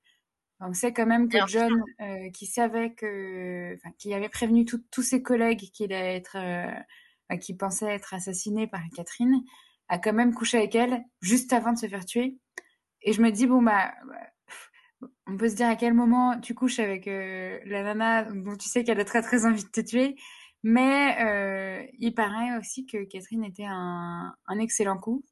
[0.59, 5.21] On sait quand même que John, euh, qui savait que, qui avait prévenu tous ses
[5.21, 9.43] collègues qu'il allait être, euh, qui pensait être assassiné par Catherine,
[9.91, 12.37] a quand même couché avec elle juste avant de se faire tuer.
[13.03, 13.93] Et je me dis bon bah,
[15.27, 18.83] on peut se dire à quel moment tu couches avec la nana dont tu sais
[18.83, 20.15] qu'elle a très très envie de te tuer
[20.63, 25.25] mais euh, il paraît aussi que Catherine était un, un excellent coup.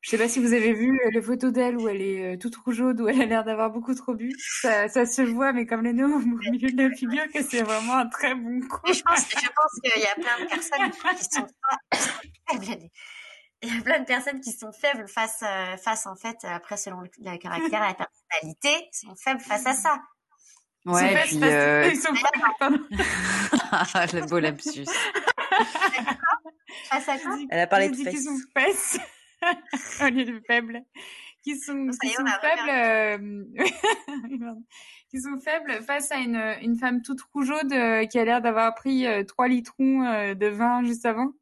[0.00, 2.36] Je sais pas si vous avez vu euh, les photos d'elle où elle est euh,
[2.36, 4.34] toute rougeaude, où elle a l'air d'avoir beaucoup trop bu.
[4.38, 7.62] Ça, ça, se voit, mais comme les nœuds au milieu de la figure, que c'est
[7.62, 8.92] vraiment un très bon coup.
[8.92, 11.46] je pense, je pense qu'il y a plein de personnes qui sont
[12.66, 12.88] faibles.
[13.62, 15.44] Il y a plein de personnes qui sont faibles face,
[15.82, 20.02] face en fait, après selon le, caractère, la personnalité, sont faibles face à ça.
[20.84, 21.40] Ouais, et puis.
[21.42, 21.88] Euh...
[21.92, 22.12] Ils sont
[22.58, 22.78] pardon.
[22.90, 24.86] le beau lapsus.
[26.90, 27.16] Ah, ça
[27.50, 28.24] Elle a parlé de fesses.
[28.24, 28.98] sont fesses
[30.00, 30.82] au lieu de faibles.
[31.42, 33.44] Qui sont, qui est, sont on faibles, euh,
[34.06, 34.62] pardon.
[35.10, 38.74] qui sont faibles face à une, une femme toute rougeaude euh, qui a l'air d'avoir
[38.76, 41.32] pris euh, trois litrons euh, de vin juste avant.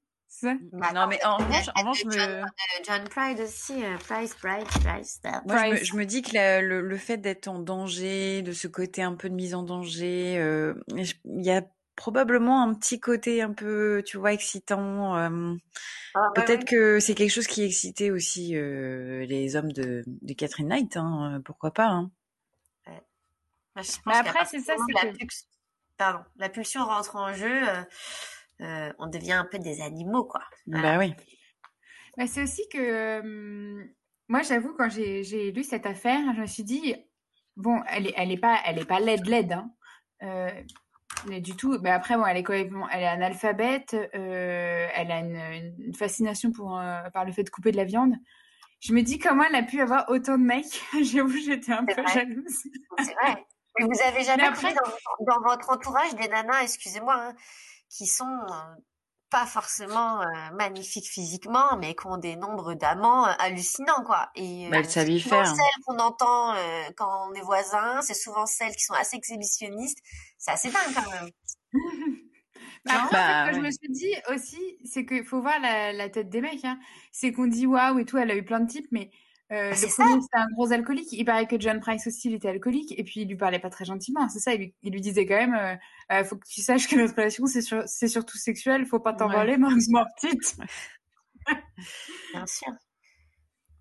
[0.72, 2.42] Bah, non, mais en revanche, en revanche, John, me...
[2.42, 2.44] euh,
[2.86, 5.20] John Pride aussi, euh, Price, Pride, Price.
[5.24, 5.84] Moi, je me, Price.
[5.88, 9.14] je me dis que la- le, le fait d'être en danger, de ce côté un
[9.14, 11.62] peu de mise en danger, euh, je- il y a
[11.96, 15.16] probablement un petit côté un peu, tu vois, excitant.
[15.16, 15.54] euh,
[16.14, 16.64] ah, Peut-être ouais.
[16.64, 21.42] que c'est quelque chose qui excitait aussi euh, les hommes de, de Catherine Knight, hein,
[21.44, 21.88] pourquoi pas.
[21.88, 22.10] Hein.
[22.86, 25.46] Moi, je pense Mais qu'à après, c'est ça, c'est la que- pulsion-
[25.96, 27.62] Pardon, la pulsion rentre en jeu,
[28.60, 30.42] euh, on devient un peu des animaux, quoi.
[30.66, 30.92] Voilà.
[30.92, 31.14] Bah oui.
[32.16, 33.84] Bah, c'est aussi que euh,
[34.28, 36.94] moi, j'avoue, quand j'ai j'ai lu cette affaire, je me suis dit
[37.56, 39.70] bon, elle est, elle est pas, elle est pas laide laide, hein,
[40.22, 40.50] euh,
[41.26, 41.78] mais du tout.
[41.82, 46.50] Mais après, bon, elle est complètement, elle est analphabète, euh, elle a une, une fascination
[46.52, 48.14] pour euh, par le fait de couper de la viande.
[48.80, 50.80] Je me dis comment elle a pu avoir autant de mecs?
[51.02, 52.12] J'avoue, j'étais un C'est peu vrai.
[52.14, 52.62] jalouse.
[52.98, 53.44] C'est vrai.
[53.78, 57.34] Mais vous avez jamais après- dans, dans votre entourage des nanas, excusez-moi, hein,
[57.90, 58.76] qui sont euh,
[59.30, 64.30] pas forcément euh, magnifiques physiquement, mais qui ont des nombres d'amants euh, hallucinants, quoi.
[64.36, 65.46] Et Bah, elles savent y c'est souvent faire.
[65.46, 69.98] celles qu'on entend euh, quand on est voisins, c'est souvent celles qui sont assez exhibitionnistes.
[70.38, 71.30] C'est assez dingue quand même.
[72.84, 73.60] Mais après, Bah, en fait, ce que je ouais.
[73.60, 76.64] me suis dit aussi, c'est qu'il faut voir la, la tête des mecs.
[76.64, 76.78] Hein.
[77.12, 79.10] C'est qu'on dit waouh et tout, elle a eu plein de types, mais
[79.52, 81.12] euh, Ah, c'est le premier, c'était un gros alcoolique.
[81.12, 83.70] Il paraît que John Price aussi, il était alcoolique, et puis il lui parlait pas
[83.70, 84.28] très gentiment.
[84.28, 85.76] C'est ça, il lui, il lui disait quand même euh,
[86.12, 89.12] euh, faut que tu saches que notre relation, c'est sur, c'est surtout sexuel, faut pas
[89.14, 90.56] t'envoler, ma ma petite.
[92.32, 92.72] Bien sûr.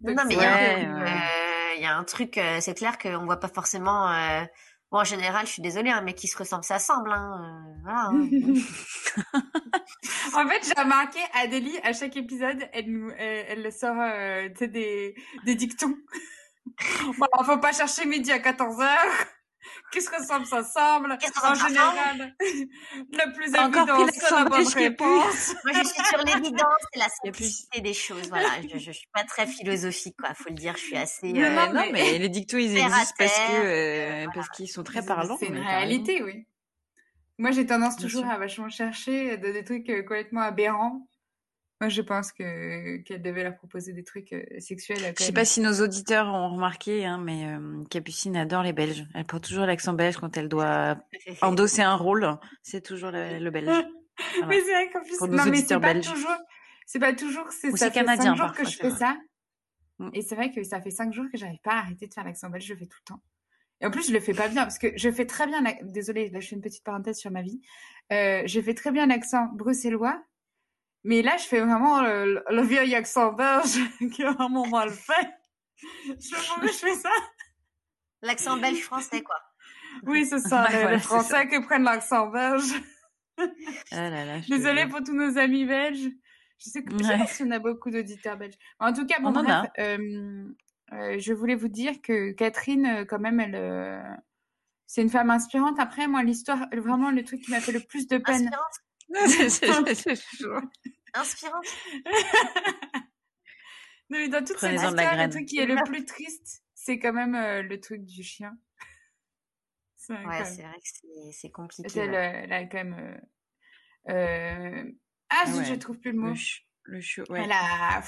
[0.02, 1.12] Donc, non, mais il y, a un Ouais, truc, ouais.
[1.12, 4.10] euh, il y a un truc, euh, c'est clair qu'on voit pas forcément.
[4.12, 4.44] euh,
[4.92, 7.12] Bon, en général, je suis désolée, un mec qui se ressemble s'assemble.
[7.12, 8.28] Hein, euh, voilà, hein.
[10.36, 15.14] En fait, j'ai remarqué, Adélie, à chaque épisode, elle nous, elle, elle sort euh, des,
[15.46, 15.96] des dictons.
[17.46, 18.88] faut pas chercher midi à 14h.
[19.92, 24.36] Qu'est-ce que ça ça semble Qu'est-ce que ça En me général, le plus évident, c'est
[24.36, 25.56] la bonne réponse.
[25.66, 28.30] Moi, je suis sur l'évidence et la simplicité des choses.
[28.30, 30.34] Voilà, je, je, suis pas très philosophique, quoi.
[30.34, 31.34] Faut le dire, je suis assez.
[31.34, 34.32] Non, euh, non, mais- mais les dictos, ils existent parce que euh, voilà.
[34.34, 35.38] parce qu'ils sont très parlants.
[35.40, 36.46] C'est une réalité, oui.
[37.38, 38.32] Moi, j'ai tendance Bien toujours sûr.
[38.32, 41.08] à vachement chercher de, des trucs euh, complètement aberrants.
[41.82, 44.98] Moi, je pense que qu'elle devait leur proposer des trucs euh, sexuels.
[45.04, 48.74] euh, Je sais pas si nos auditeurs ont remarqué, hein, mais euh, Capucine adore les
[48.74, 49.06] Belges.
[49.16, 50.98] Elle porte toujours l'accent belge quand elle doit
[51.42, 52.28] endosser un rôle.
[52.64, 53.68] C'est toujours le, le belge.
[54.34, 54.48] Voilà.
[54.48, 56.36] Mais c'est vrai qu'en plus, non, mais c'est pas toujours,
[56.86, 59.18] c'est pas toujours, c'est ça c'est fait cinq jours que je fais ça.
[59.98, 60.10] Mm.
[60.14, 62.26] Et c'est vrai que ça fait cinq jours que j'arrive pas à arrêter de faire
[62.26, 63.22] l'accent belge, je le fais tout le temps.
[63.80, 65.78] Et en plus, je le fais pas bien, parce que je fais très bien, la-
[65.84, 67.62] désolée, là, je fais une petite parenthèse sur ma vie.
[68.12, 70.22] Euh, je fais très bien l'accent bruxellois,
[71.04, 73.80] mais là, je fais vraiment le, le vieil accent belge,
[74.14, 75.30] qui est vraiment mal fait.
[75.82, 77.10] Je sais pas pourquoi je fais ça.
[78.22, 79.38] L'accent belge français, quoi.
[80.04, 82.74] Oui, c'est ça, les, voilà, les c'est Français qui prennent l'accent belge.
[83.92, 86.10] Ah là là, je te Désolée pour tous nos amis belges.
[86.60, 87.18] Je sais que je sais Ouais.
[87.20, 88.56] pas si on a beaucoup d'auditeurs belges.
[88.80, 90.44] En tout cas, bon, On bref, euh,
[90.92, 94.02] euh, je voulais vous dire que Catherine, euh, quand même, elle, euh,
[94.86, 95.80] c'est une femme inspirante.
[95.80, 98.48] Après, moi, l'histoire, vraiment, le truc qui m'a fait le plus de peine.
[98.48, 98.74] Inspirante.
[99.28, 100.60] C'est- c'est chaud.
[101.14, 101.66] Inspirante.
[104.12, 106.64] Non, mais dans toute cette de la histoire, le truc qui est le plus triste,
[106.74, 108.58] c'est quand même euh, le truc du chien.
[109.98, 111.90] C'est Ouais, c'est vrai que c'est- c'est compliqué.
[111.90, 112.08] c'est
[112.52, 113.22] a quand même.
[114.10, 114.92] euh, euh,
[115.30, 115.64] Ah, Ouais.
[115.66, 116.30] je trouve plus le mot.
[116.30, 117.42] Le, ch- le chaud, ouais.
[117.44, 118.02] Elle a.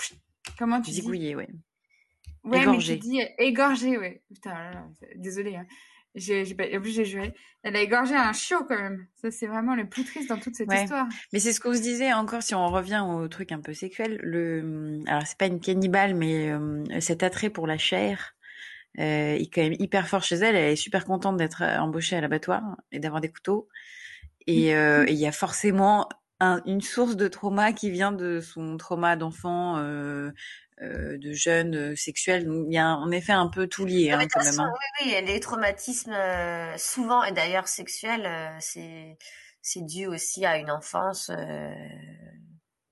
[0.57, 1.01] Comment tu dis?
[1.01, 1.47] Zigouillé, ouais.
[2.43, 2.93] Ouais, Égorgé.
[2.95, 4.23] mais tu dis égorgé, ouais.
[4.33, 4.87] Putain, là, là,
[5.17, 5.55] désolée.
[5.55, 5.67] Hein.
[6.15, 6.65] J'ai, j'ai pas...
[6.75, 7.33] En plus, j'ai juré.
[7.63, 9.07] Elle a égorgé un chiot, quand même.
[9.15, 10.81] Ça, c'est vraiment le plus triste dans toute cette Ouais.
[10.83, 11.07] histoire.
[11.31, 14.19] Mais c'est ce qu'on se disait encore si on revient au truc un peu sexuel.
[14.23, 18.35] Le, alors c'est pas une cannibale, mais euh, cet attrait pour la chair
[18.99, 20.55] euh, est quand même hyper fort chez elle.
[20.55, 23.67] Elle est super contente d'être euh, embauchée à l'abattoir et d'avoir des couteaux.
[24.47, 26.09] Et euh, et il y a forcément
[26.39, 30.31] un- une source de trauma qui vient de son trauma d'enfant, euh, euh,
[30.81, 32.45] de jeune, euh, sexuel.
[32.45, 34.59] Donc il y a en effet un peu tout lié hein, quand même.
[34.59, 34.71] hein.
[35.05, 39.17] oui, oui, les traumatismes, euh, souvent, et d'ailleurs sexuels, euh, c'est
[39.61, 41.71] c'est dû aussi à une enfance euh,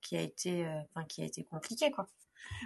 [0.00, 2.06] qui a été, euh, enfin, qui a été compliquée, quoi.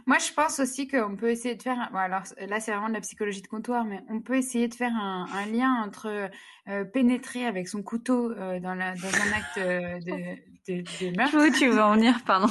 [0.07, 1.79] Moi, je pense aussi qu'on peut essayer de faire.
[1.79, 4.69] un- Bon, alors là, c'est vraiment de la psychologie de comptoir, mais on peut essayer
[4.69, 6.31] de faire un, un lien entre
[6.69, 11.17] euh, pénétrer avec son couteau euh, dans, la, dans un acte euh, de, de, de
[11.17, 11.37] meurtre.
[11.37, 12.49] Où tu veux en venir, pardon.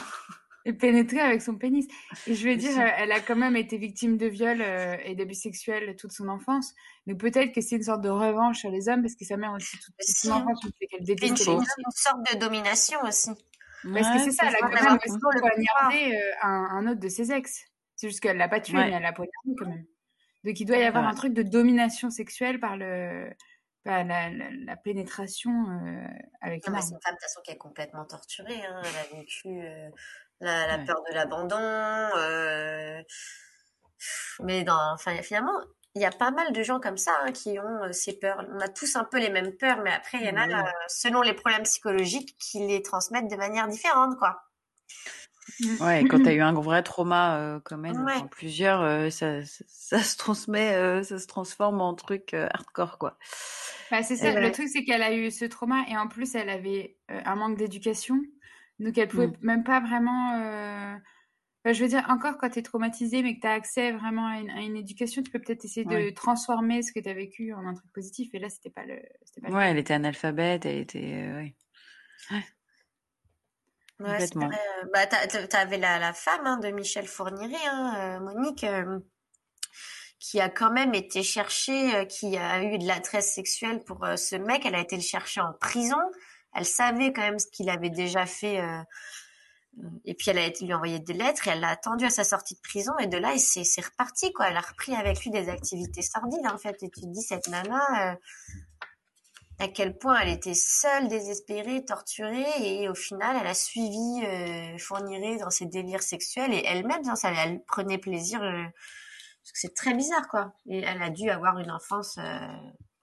[0.66, 1.88] Et pénétrer avec son pénis.
[2.28, 5.34] Et je veux dire, elle a quand même été victime de viol euh, et d'abus
[5.34, 6.74] sexuels toute son enfance.
[7.08, 9.54] Donc peut-être que c'est une sorte de revanche sur les hommes parce que sa mère
[9.54, 11.62] aussi toute, son enfance fait qu'elle déteste les Une
[11.94, 13.32] sorte de domination aussi.
[13.84, 17.34] Parce que c'est ça, elle a quand même poignardé euh, un, un autre de ses
[17.34, 17.66] ex.
[17.96, 19.86] C'est juste qu'elle l'a pas tué, mais elle l'a poignardé quand même.
[20.46, 23.30] Donc il doit y avoir un truc de domination sexuelle par le
[23.86, 26.08] bah, la, la, pénétration euh,
[26.40, 28.62] avec non, C'est une femme de toute façon qui est complètement torturée.
[28.66, 28.82] Hein.
[28.82, 29.90] Elle a vécu euh,
[30.44, 31.58] la, la peur de l'abandon.
[31.60, 33.02] Euh...
[34.42, 35.58] Mais dans, enfin, finalement,
[35.96, 38.44] il y a pas mal de gens comme ça hein, qui ont euh, ces peurs.
[38.52, 40.72] On a tous un peu les mêmes peurs, mais après, il y en a, euh,
[40.88, 44.42] selon les problèmes psychologiques, qui les transmettent de manière différente, quoi.
[45.60, 45.84] Mmh.
[45.84, 49.46] Ouais, quand tu as eu un vrai trauma euh, comme elle, en plusieurs, euh, ça,
[49.46, 53.18] ça, ça, se transmet, euh, ça se transforme en truc hardcore, quoi.
[53.92, 56.50] Bah, c'est ça, le truc, c'est qu'elle a eu ce trauma et en plus, elle
[56.50, 58.20] avait un manque d'éducation.
[58.84, 59.38] Donc, elle pouvait mmh.
[59.42, 61.00] même pas vraiment.
[61.66, 64.28] Bah, je veux dire, encore quand tu es traumatisé, mais que tu as accès vraiment
[64.28, 67.66] à une, éducation, tu peux peut-être essayer de transformer ce que tu as vécu en
[67.66, 68.34] un truc positif.
[68.34, 69.02] Et là, c'était pas le.
[69.42, 71.00] Pas ouais, elle était analphabète, elle était.
[71.00, 71.56] ouais.
[74.00, 74.48] Ouais, c'est vrai.
[74.48, 79.00] Euh, bah, t'avais la, la femme hein, de Michel Fourniret, hein, euh, Monique, euh,
[80.20, 84.36] qui a quand même été cherchée, qui a eu de la tresse sexuelle pour ce
[84.36, 84.66] mec.
[84.66, 86.00] Elle a été le chercher en prison.
[86.54, 88.62] Elle savait quand même ce qu'il avait déjà fait.
[90.06, 92.56] et puis elle a lui envoyer des lettres et elle l'a attendu à sa sortie
[92.56, 92.92] de prison.
[93.00, 94.50] Et de là, c'est reparti, quoi.
[94.50, 96.82] Elle a repris avec lui des activités sordides, en fait.
[96.84, 98.18] Et tu te dis, cette nana
[99.60, 105.38] à quel point elle était seule, désespérée, torturée, et au final, elle a suivi euh,
[105.40, 108.64] dans ses délires sexuels, et elle-même, ça, elle prenait plaisir, euh,
[109.44, 110.54] c'est très bizarre, quoi.
[110.68, 112.18] Et elle a dû avoir une enfance,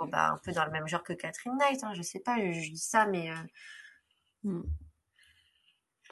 [0.02, 2.36] euh, bah, un peu dans le même genre que Catherine Knight, hein, je sais pas,
[2.38, 3.30] je, dis ça, mais...
[3.30, 3.34] Euh,
[4.44, 4.62] hmm.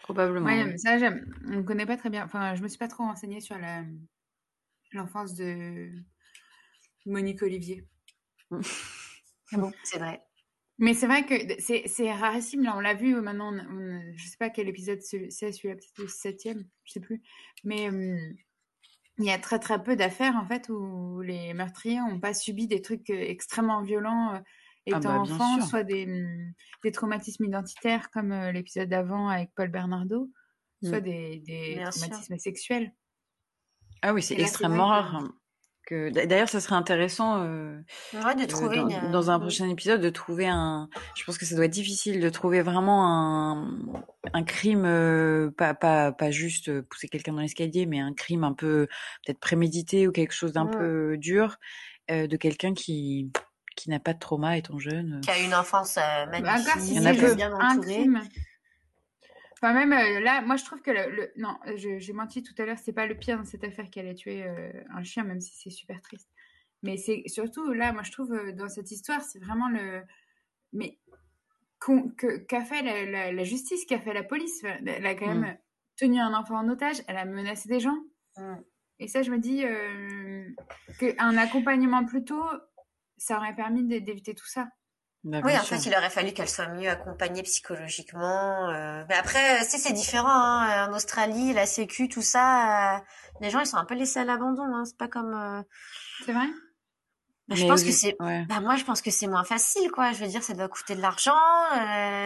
[0.03, 0.47] Probablement.
[0.47, 1.35] Ouais, mais ça, j'aime.
[1.47, 2.25] On ne connaît pas très bien.
[2.25, 3.57] Enfin, je me suis pas trop renseignée sur
[4.93, 5.91] l'enfance de
[7.07, 7.87] Monique Olivier.
[9.51, 10.23] Ah bon, c'est vrai.
[10.77, 12.65] Mais c'est vrai que c'est rarissime.
[12.65, 13.51] Là, on l'a vu maintenant.
[13.51, 17.23] On, je sais pas quel épisode c'est, celui-là, peut-être le septième, je sais plus.
[17.65, 17.89] Mais
[19.19, 22.67] il y a très très peu d'affaires en fait où les meurtriers n'ont pas subi
[22.67, 26.07] des trucs euh, extrêmement violents euh, ah étant bah, enfants, soit des,
[26.83, 30.31] des, traumatismes identitaires comme euh, l'épisode d'avant avec Paul Bernardo,
[30.83, 31.05] soit mmh.
[31.05, 32.93] des, des traumatismes sexuels.
[34.03, 35.29] Ah oui, c'est extrêmement rare.
[35.91, 37.81] D'ailleurs, ça serait intéressant euh,
[38.13, 40.89] de trouver dans, un prochain épisode de trouver un.
[41.17, 43.79] Je pense que ça doit être difficile de trouver vraiment un,
[44.33, 48.53] un crime, euh, pas, pas, pas juste pousser quelqu'un dans l'escalier, mais un crime un
[48.53, 48.87] peu
[49.25, 51.57] peut-être prémédité ou quelque chose d'un peu dur
[52.11, 53.31] euh, de quelqu'un qui
[53.77, 55.21] qui n'a pas de trauma étant jeune.
[55.23, 55.99] Qui a une enfance
[56.33, 57.35] magnifique, Il y en a peu.
[57.37, 58.21] bien Un crime
[59.61, 61.33] Enfin, même euh, là, moi je trouve que le.
[61.37, 64.15] Non, j'ai menti tout à l'heure, c'est pas le pire dans cette affaire qu'elle a
[64.15, 66.31] tué euh, un chien, même si c'est super triste.
[66.85, 70.03] Mais c'est surtout là, moi je trouve euh, dans cette histoire, c'est vraiment le.
[70.73, 71.01] Mais
[72.49, 74.63] qu'a fait la, justice, qu'a fait la police?
[74.63, 75.59] Elle a quand même mm.
[75.97, 77.99] tenu un enfant en otage, elle a menacé des gens.
[78.37, 78.57] Mm.
[79.01, 79.65] Et ça, je me dis
[80.99, 82.45] qu'un accompagnement plus tôt,
[83.17, 84.69] ça aurait permis d'éviter tout ça.
[85.29, 88.71] Bah, oui, en fait, il aurait fallu qu'elle soit mieux accompagnée psychologiquement.
[88.71, 89.05] Euh.
[89.11, 90.89] Mais après, si c'est différent, hein.
[90.89, 92.99] en Australie, la Sécu, tout ça, euh,
[93.43, 94.65] les gens ils sont un peu laissés à l'abandon.
[94.75, 94.85] Hein.
[94.87, 95.35] C'est pas comme.
[95.35, 95.63] Euh.
[96.25, 96.47] C'est vrai?
[97.47, 98.17] Bah, je pense que c'est.
[98.19, 100.13] Bah, moi, je pense que c'est moins facile, quoi.
[100.13, 101.37] Je veux dire, ça doit coûter de l'argent,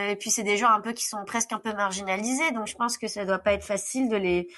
[0.08, 2.76] et puis c'est des gens un peu qui sont presque un peu marginalisés, donc je
[2.76, 4.48] pense que ça doit pas être facile de les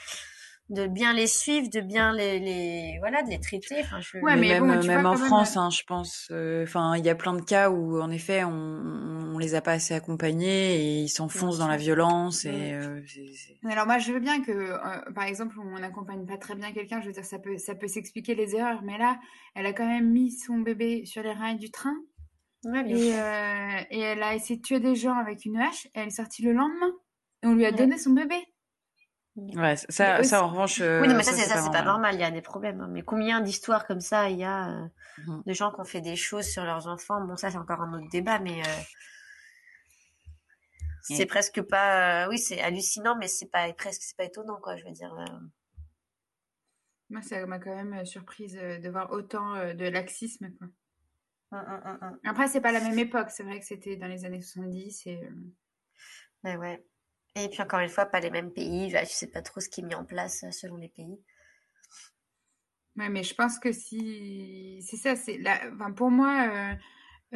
[0.70, 3.80] de bien les suivre, de bien les, les voilà, de les traiter.
[3.80, 4.18] Enfin, je...
[4.18, 6.28] ouais, mais, même, même en France, hein, je pense.
[6.30, 9.60] Euh, enfin, il y a plein de cas où, en effet, on, on les a
[9.60, 12.46] pas assez accompagnés et ils s'enfoncent dans la violence.
[12.46, 13.00] Et euh,
[13.70, 17.00] alors moi, je veux bien que, euh, par exemple, on n'accompagne pas très bien quelqu'un.
[17.02, 19.18] Je veux dire, ça peut, ça peut s'expliquer les erreurs, mais là,
[19.54, 21.96] elle a quand même mis son bébé sur les rails du train.
[22.64, 23.10] Ouais, et,
[23.90, 25.84] et elle a essayé de tuer des gens avec une hache.
[25.88, 26.92] Et elle est sortie le lendemain.
[27.42, 28.36] Et on lui a donné son bébé.
[29.37, 30.78] Ouais, ça, ça en revanche.
[30.78, 32.14] oui, mais ça, c'est ça, c'est pas normal.
[32.14, 32.80] Il y a des problèmes.
[32.80, 32.89] Hein.
[32.91, 34.87] Mais combien d'histoires comme ça il y a euh,
[35.26, 37.20] mmh de gens qui ont fait des choses sur leurs enfants?
[37.24, 38.82] Bon, ça, c'est encore un autre débat, mais euh,
[41.03, 42.24] c'est presque pas.
[42.24, 44.76] Euh, oui, c'est hallucinant, mais c'est pas presque, c'est pas étonnant, quoi.
[44.76, 45.12] Je veux dire.
[47.11, 50.68] Moi, ça m'a quand même surprise de voir autant de laxisme, quoi.
[51.51, 53.30] Mmh, mmh, Après, c'est pas la même époque.
[53.30, 55.20] C'est vrai que c'était dans les années 70 et.
[56.45, 56.85] Mais ouais.
[57.37, 58.91] Et puis encore une fois, pas les mêmes pays.
[58.91, 61.18] Je sais pas trop ce qui est mis en place euh, selon les pays.
[62.97, 65.61] Ouais, mais je pense que si c'est ça, c'est la...
[65.74, 66.74] enfin, pour moi, euh,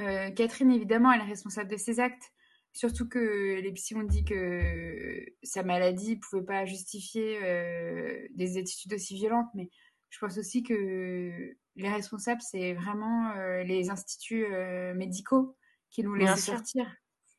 [0.01, 2.33] euh, Catherine évidemment, elle est responsable de ses actes.
[2.73, 8.95] Surtout que les psys ont dit que sa maladie pouvait pas justifier euh, des attitudes
[8.95, 9.69] aussi violentes, mais
[10.11, 13.35] je pense aussi que les responsables, c'est vraiment
[13.65, 14.47] les instituts
[14.95, 15.57] médicaux
[15.91, 16.87] qui l'ont laissé sortir.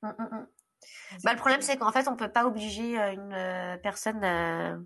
[0.01, 0.47] Mm, mm, mm.
[1.23, 4.77] Bah, le problème, c'est qu'en fait, on peut pas obliger une personne à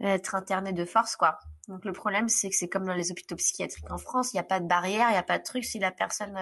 [0.00, 1.38] être internée de force, quoi.
[1.66, 4.40] Donc le problème, c'est que c'est comme dans les hôpitaux psychiatriques en France, il n'y
[4.40, 5.64] a pas de barrière, il n'y a pas de truc.
[5.64, 6.38] Si la personne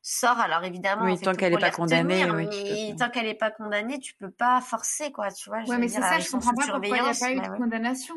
[0.00, 3.98] sort, alors évidemment, oui, tant qu'elle n'est pas condamnée, oui, tant qu'elle n'est pas condamnée,
[3.98, 5.62] tu peux pas forcer, quoi, tu vois.
[5.64, 8.14] Ouais, mais c'est ça, je comprends pas pourquoi il n'y a pas eu de condamnation.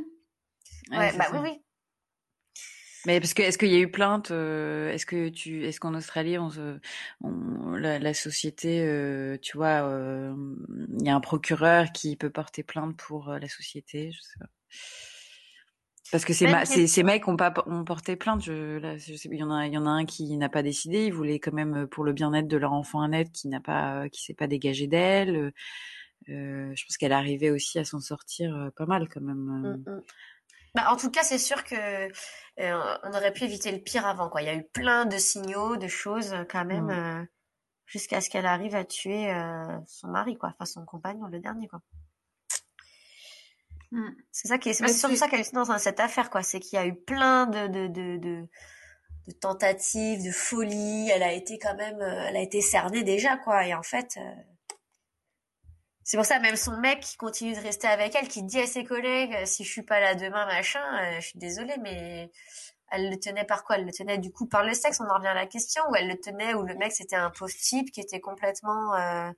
[0.92, 1.64] Ouais, bah oui, oui.
[3.06, 5.96] Mais parce que est-ce qu'il y a eu plainte euh, Est-ce que tu est-ce qu'en
[5.96, 6.80] Australie on, se,
[7.22, 10.36] on la, la, société euh, tu vois euh,
[11.00, 14.46] il y a un procureur qui peut porter plainte pour la société, je sais pas.
[16.12, 18.44] Parce que ces, ces, ces mecs ont pas ont porté plainte.
[18.44, 20.50] Je, là, je sais, il y en a, il y en a un qui n'a
[20.50, 21.06] pas décidé.
[21.06, 24.10] Il voulait quand même pour le bien-être de leur enfant un être qui n'a pas,
[24.10, 25.54] qui s'est pas dégagé d'elle.
[26.30, 29.38] Euh, je pense qu'elle arrivait aussi à s'en sortir pas mal quand même.
[29.88, 30.02] Mmh.
[30.74, 34.30] Bah, en tout cas, c'est sûr que euh, on aurait pu éviter le pire avant.
[34.30, 34.42] Quoi.
[34.42, 36.92] Il y a eu plein de signaux, de choses quand même, mmh.
[36.92, 37.26] euh,
[37.86, 41.68] jusqu'à ce qu'elle arrive à tuer euh, son mari, quoi, enfin son compagnon, le dernier,
[41.68, 41.82] quoi.
[43.92, 44.12] Mmh.
[44.32, 46.42] C'est ça qui est, c'est surtout ça qui est dans cette affaire, quoi.
[46.42, 48.48] C'est qu'il y a eu plein de, de, de, de,
[49.28, 51.10] de tentatives, de folie.
[51.10, 53.68] Elle a été quand même, elle a été cernée déjà, quoi.
[53.68, 54.18] Et en fait,
[56.04, 58.66] c'est pour ça, même son mec qui continue de rester avec elle, qui dit à
[58.66, 62.32] ses collègues, euh, si je suis pas là demain, machin, euh, je suis désolée, mais
[62.92, 63.78] elle le tenait par quoi?
[63.78, 65.96] Elle le tenait du coup par le sexe, on en revient à la question, ou
[65.96, 69.32] elle le tenait, ou le mec c'était un pauvre type qui était complètement euh,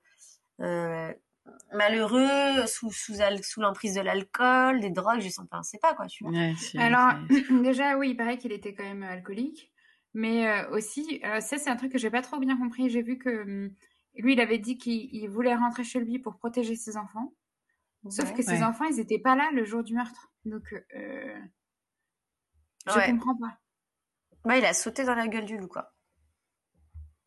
[0.62, 1.14] euh,
[1.74, 5.94] malheureux, sous, sous, sous l'emprise de l'alcool, des drogues, je sais pas, on sait pas
[5.94, 6.34] quoi, tu vois.
[6.78, 7.14] Alors,
[7.62, 9.72] déjà, oui, il paraît qu'il était quand même alcoolique,
[10.14, 13.42] mais aussi, ça c'est un truc que j'ai pas trop bien compris, j'ai vu que
[13.42, 13.76] hum,
[14.16, 17.34] lui, il avait dit qu'il voulait rentrer chez lui pour protéger ses enfants.
[18.10, 20.32] Sauf que ses enfants, ils n'étaient pas là le jour du meurtre.
[20.46, 21.40] Donc, euh,
[22.88, 23.58] je ne comprends pas.
[24.44, 25.94] Bah, il a sauté dans la gueule du loup, quoi.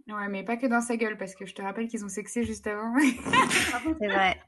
[0.08, 2.44] Ouais, mais pas que dans sa gueule, parce que je te rappelle qu'ils ont sexé
[2.44, 2.94] juste avant.
[4.00, 4.40] C'est vrai.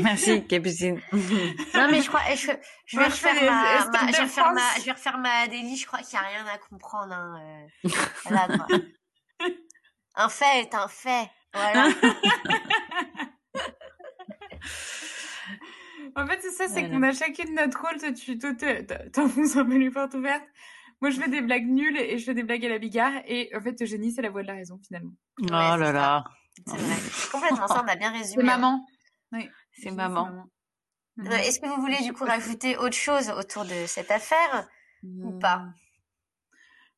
[0.00, 1.00] Merci, Capucine.
[1.12, 2.52] non, mais je crois, je,
[2.84, 6.00] je vais, refaire ma, je, vais refaire ma, je vais refaire ma Adélie, je crois
[6.00, 7.14] qu'il n'y a rien à comprendre.
[7.14, 7.88] Hein, euh,
[8.26, 8.66] quoi.
[10.14, 11.30] Un fait est un fait.
[11.54, 11.88] Voilà.
[16.16, 17.98] en fait, c'est ça, c'est qu'on a chacune notre rôle.
[17.98, 20.44] Toi, tu t'enfonces un peu les portes ouvertes.
[21.00, 23.12] Moi, je fais des blagues nulles et je fais des blagues à la bigarre.
[23.26, 25.12] Et en fait, Eugénie, c'est la voix de la raison, finalement.
[25.40, 26.24] oh là là.
[26.66, 26.96] C'est vrai.
[27.32, 28.36] Complètement ça, on a bien résumé.
[28.36, 28.86] C'est maman.
[29.32, 30.46] Oui, c'est maman.
[31.16, 31.36] maman.
[31.36, 34.68] Est-ce que vous voulez du coup rajouter autre chose autour de cette affaire
[35.02, 35.64] ou pas?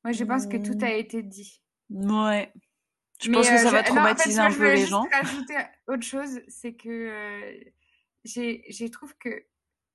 [0.04, 1.62] Moi, je pense que tout a été dit.
[1.88, 2.52] Ouais.
[3.24, 5.06] Je pense que ça va traumatiser un peu les gens.
[5.10, 5.56] Je rajouter
[5.86, 7.70] autre chose, c'est que euh,
[8.24, 9.44] j'ai, j'ai trouve que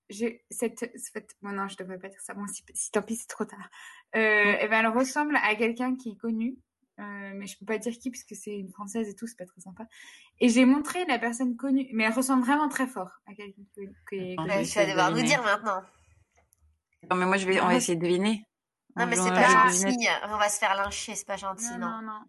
[0.10, 2.34] j'ai cette, cette, bon non, je devrais pas dire ça.
[2.34, 3.70] Bon, si, tant pis, c'est trop tard.
[4.16, 6.58] Euh, et eh ben, elle ressemble à quelqu'un qui est connu,
[7.00, 9.46] euh, mais je peux pas dire qui puisque c'est une française et tout, c'est pas
[9.46, 9.86] très sympa.
[10.40, 13.82] Et j'ai montré la personne connue, mais elle ressemble vraiment très fort à quelqu'un qui,
[13.82, 14.66] est connu.
[14.66, 15.82] tu vas devoir nous dire maintenant.
[17.10, 18.44] Non, mais moi, je vais, on va essayer de deviner.
[18.96, 20.08] Non, mais c'est pas gentil.
[20.28, 21.88] On va se faire lyncher, c'est pas gentil, non.
[21.88, 22.20] Non, non.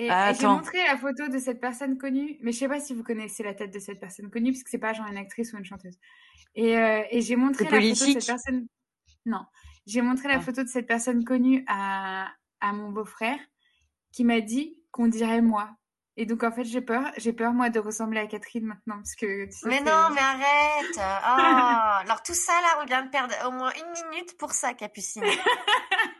[0.00, 2.94] Et, ah, j'ai montré la photo de cette personne connue, mais je sais pas si
[2.94, 5.52] vous connaissez la tête de cette personne connue, parce que c'est pas genre une actrice
[5.52, 5.98] ou une chanteuse.
[6.54, 8.68] Et, euh, et j'ai montré la photo de cette personne.
[9.26, 9.44] Non,
[9.86, 10.40] j'ai montré la ah.
[10.40, 12.28] photo de cette personne connue à,
[12.60, 13.40] à mon beau-frère,
[14.12, 15.68] qui m'a dit qu'on dirait moi.
[16.16, 19.16] Et donc en fait j'ai peur, j'ai peur moi de ressembler à Catherine maintenant parce
[19.16, 19.48] que.
[19.66, 20.96] mais non, mais arrête.
[20.96, 24.74] Oh, alors tout ça là, on vient de perdre au moins une minute pour ça,
[24.74, 25.24] Capucine.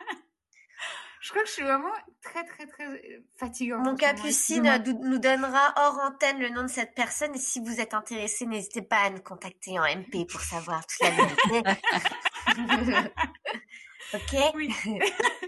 [1.21, 1.93] Je crois que je suis vraiment
[2.23, 3.85] très, très, très euh, fatigante.
[3.85, 7.35] Mon Capucine nous donnera hors antenne le nom de cette personne.
[7.35, 11.01] Et si vous êtes intéressé, n'hésitez pas à nous contacter en MP pour savoir toute
[11.01, 11.62] la vérité.
[14.14, 14.75] ok Oui.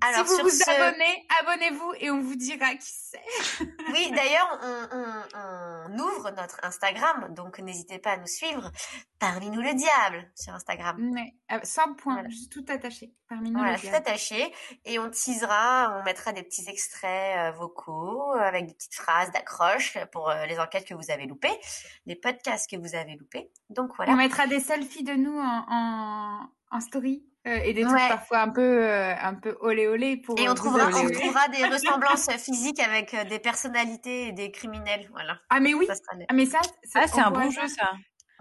[0.00, 3.20] Alors, si vous vous abonnez, abonnez-vous et on vous dira qui c'est.
[3.92, 8.70] oui, d'ailleurs, on, on, on, ouvre notre Instagram, donc n'hésitez pas à nous suivre.
[9.18, 11.10] Parmi nous le diable sur Instagram.
[11.12, 13.14] Ouais, euh, sans point, juste tout attaché.
[13.28, 14.52] Parmi nous voilà, tout attaché.
[14.84, 19.96] Et on teasera, on mettra des petits extraits euh, vocaux avec des petites phrases d'accroche
[20.12, 21.58] pour euh, les enquêtes que vous avez loupées,
[22.04, 23.50] les podcasts que vous avez loupés.
[23.70, 24.12] Donc voilà.
[24.12, 28.40] On mettra des selfies de nous en, en, en story euh, et des trucs parfois
[28.40, 31.64] un peu euh, un peu olé olé pour et on euh, trouvera on trouvera des
[31.64, 35.38] ressemblances physiques avec des personnalités et des criminels voilà.
[35.50, 35.86] Ah mais oui.
[36.28, 36.60] Ah mais ça
[36.94, 37.92] ah c'est un bon jeu ça.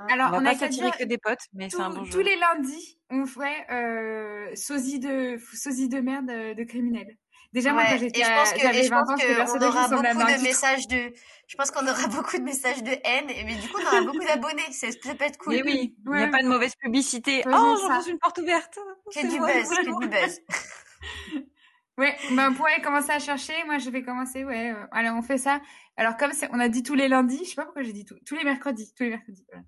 [0.09, 2.11] Alors on, on a pas s'attirer que des potes mais c'est un bon jeu.
[2.11, 7.15] tous les lundis on ferait euh, sosie de sosie de merde de criminels
[7.55, 9.09] Déjà, moi, Ouais, quand et j'étais je à- pense que, et j'avais je 20 pense
[9.11, 11.13] ans, de messages de,
[11.47, 14.01] je pense qu'on aura beaucoup de messages de haine, et mais du coup, on aura
[14.01, 14.61] beaucoup d'abonnés.
[14.71, 15.53] C'est, ça peut être cool.
[15.53, 17.43] Mais oui, il n'y a pas de mauvaise publicité.
[17.47, 18.75] Oh, j'enfonce une porte ouverte.
[18.75, 20.39] Que C'est du vrai, buzz, que du buzz.
[21.97, 23.53] Ouais, ben, on pourrait commencer à chercher.
[23.67, 24.71] Moi, je vais commencer, ouais.
[24.71, 25.61] euh, allez, on fait ça.
[25.95, 28.17] Alors, comme on a dit tous les lundis, je sais pas pourquoi j'ai dit tout,
[28.25, 29.63] tous les mercredis, tous les mercredis, voilà.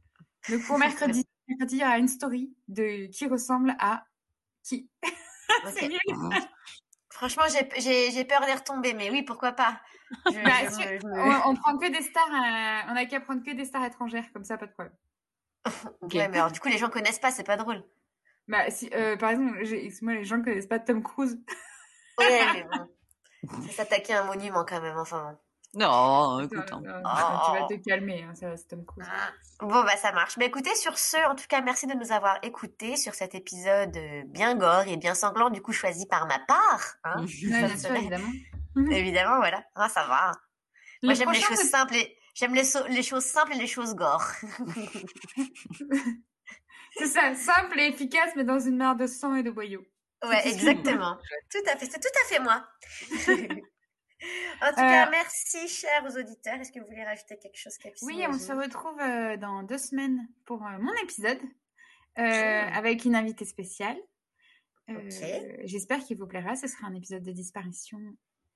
[0.49, 4.03] Donc, pour mercredi, mercredi, il y aura une story de qui ressemble à
[4.61, 4.89] qui.
[5.73, 5.89] C'est.
[7.18, 9.82] Franchement, j'ai, peur d'y retomber, mais oui, pourquoi pas.
[10.28, 13.43] Je, Bah, je je On, on prend que des stars, euh, on a qu'à prendre
[13.43, 14.93] que des stars étrangères, comme ça, pas de problème.
[16.13, 17.84] Ouais, mais alors, du coup, les gens connaissent pas, c'est pas drôle.
[18.47, 19.63] Bah, si, euh, par exemple,
[20.03, 21.39] moi, les gens connaissent pas Tom Cruise.
[22.20, 22.88] Ouais, mais bon.
[23.65, 25.38] C'est s'attaquer à un monument quand même, enfin bon.
[25.74, 26.72] Non, écoute.
[26.72, 27.01] Non, hein.
[27.03, 27.51] non, Oh.
[27.53, 29.05] Tu vas te calmer, hein, ça va, c'est Tom Cruise.
[29.59, 30.38] Bon, bah ça marche.
[30.38, 33.95] Mais écoutez, sur ce, en tout cas, merci de nous avoir écoutés sur cet épisode
[33.97, 36.95] euh, bien gore et bien sanglant, du coup choisi par ma part.
[37.03, 38.32] Hein bien sûr, évidemment.
[38.91, 39.63] Évidemment, voilà.
[39.76, 40.32] Ah, ça va.
[41.01, 43.65] Le Moi, j'aime les choses simples et j'aime les, so- les choses simples et les
[43.68, 44.24] choses gore.
[46.95, 49.84] C'est ça, simple et efficace, mais dans une mare de sang et de boyaux.
[50.24, 51.18] Ouais, exactement.
[51.51, 52.63] Tout à fait, c'est tout à fait moi.
[54.61, 56.55] en tout cas, merci, chers auditeurs.
[56.55, 59.78] Est-ce que vous voulez rajouter quelque chose, Capucine Oui, on se retrouve euh, dans deux
[59.78, 61.39] semaines pour euh, mon épisode
[62.18, 63.97] euh, avec une invitée spéciale.
[64.89, 65.09] Euh.
[65.65, 66.55] J'espère qu'il vous plaira.
[66.55, 67.99] Ce sera un épisode de disparition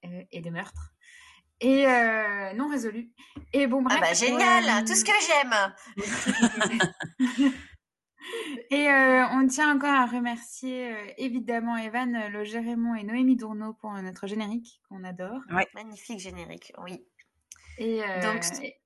[0.06, 0.94] euh, et de meurtre.
[1.60, 3.12] Et euh, non résolu.
[3.54, 4.00] Et bon, bref.
[4.02, 5.54] Ah bah génial, euh, tout ce que j'aime.
[8.70, 13.36] Et euh, on tient encore à remercier euh, évidemment Evan euh, Le Gérémon et Noémie
[13.36, 15.42] Dourneau pour euh, notre générique qu'on adore.
[15.74, 17.04] Magnifique générique, oui.
[17.78, 18.80] Et euh, Donc, et-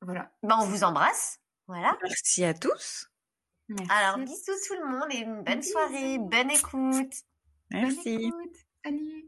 [0.00, 0.32] voilà.
[0.42, 1.38] Bah, on vous embrasse.
[1.68, 1.96] Voilà.
[2.02, 3.08] Merci à tous.
[3.68, 3.90] Merci.
[3.90, 7.14] Alors, bisous tout le monde et une bonne soirée, bonne écoute.
[7.70, 8.14] Bonne Merci.
[8.26, 8.56] écoute.
[8.84, 9.21] Salut.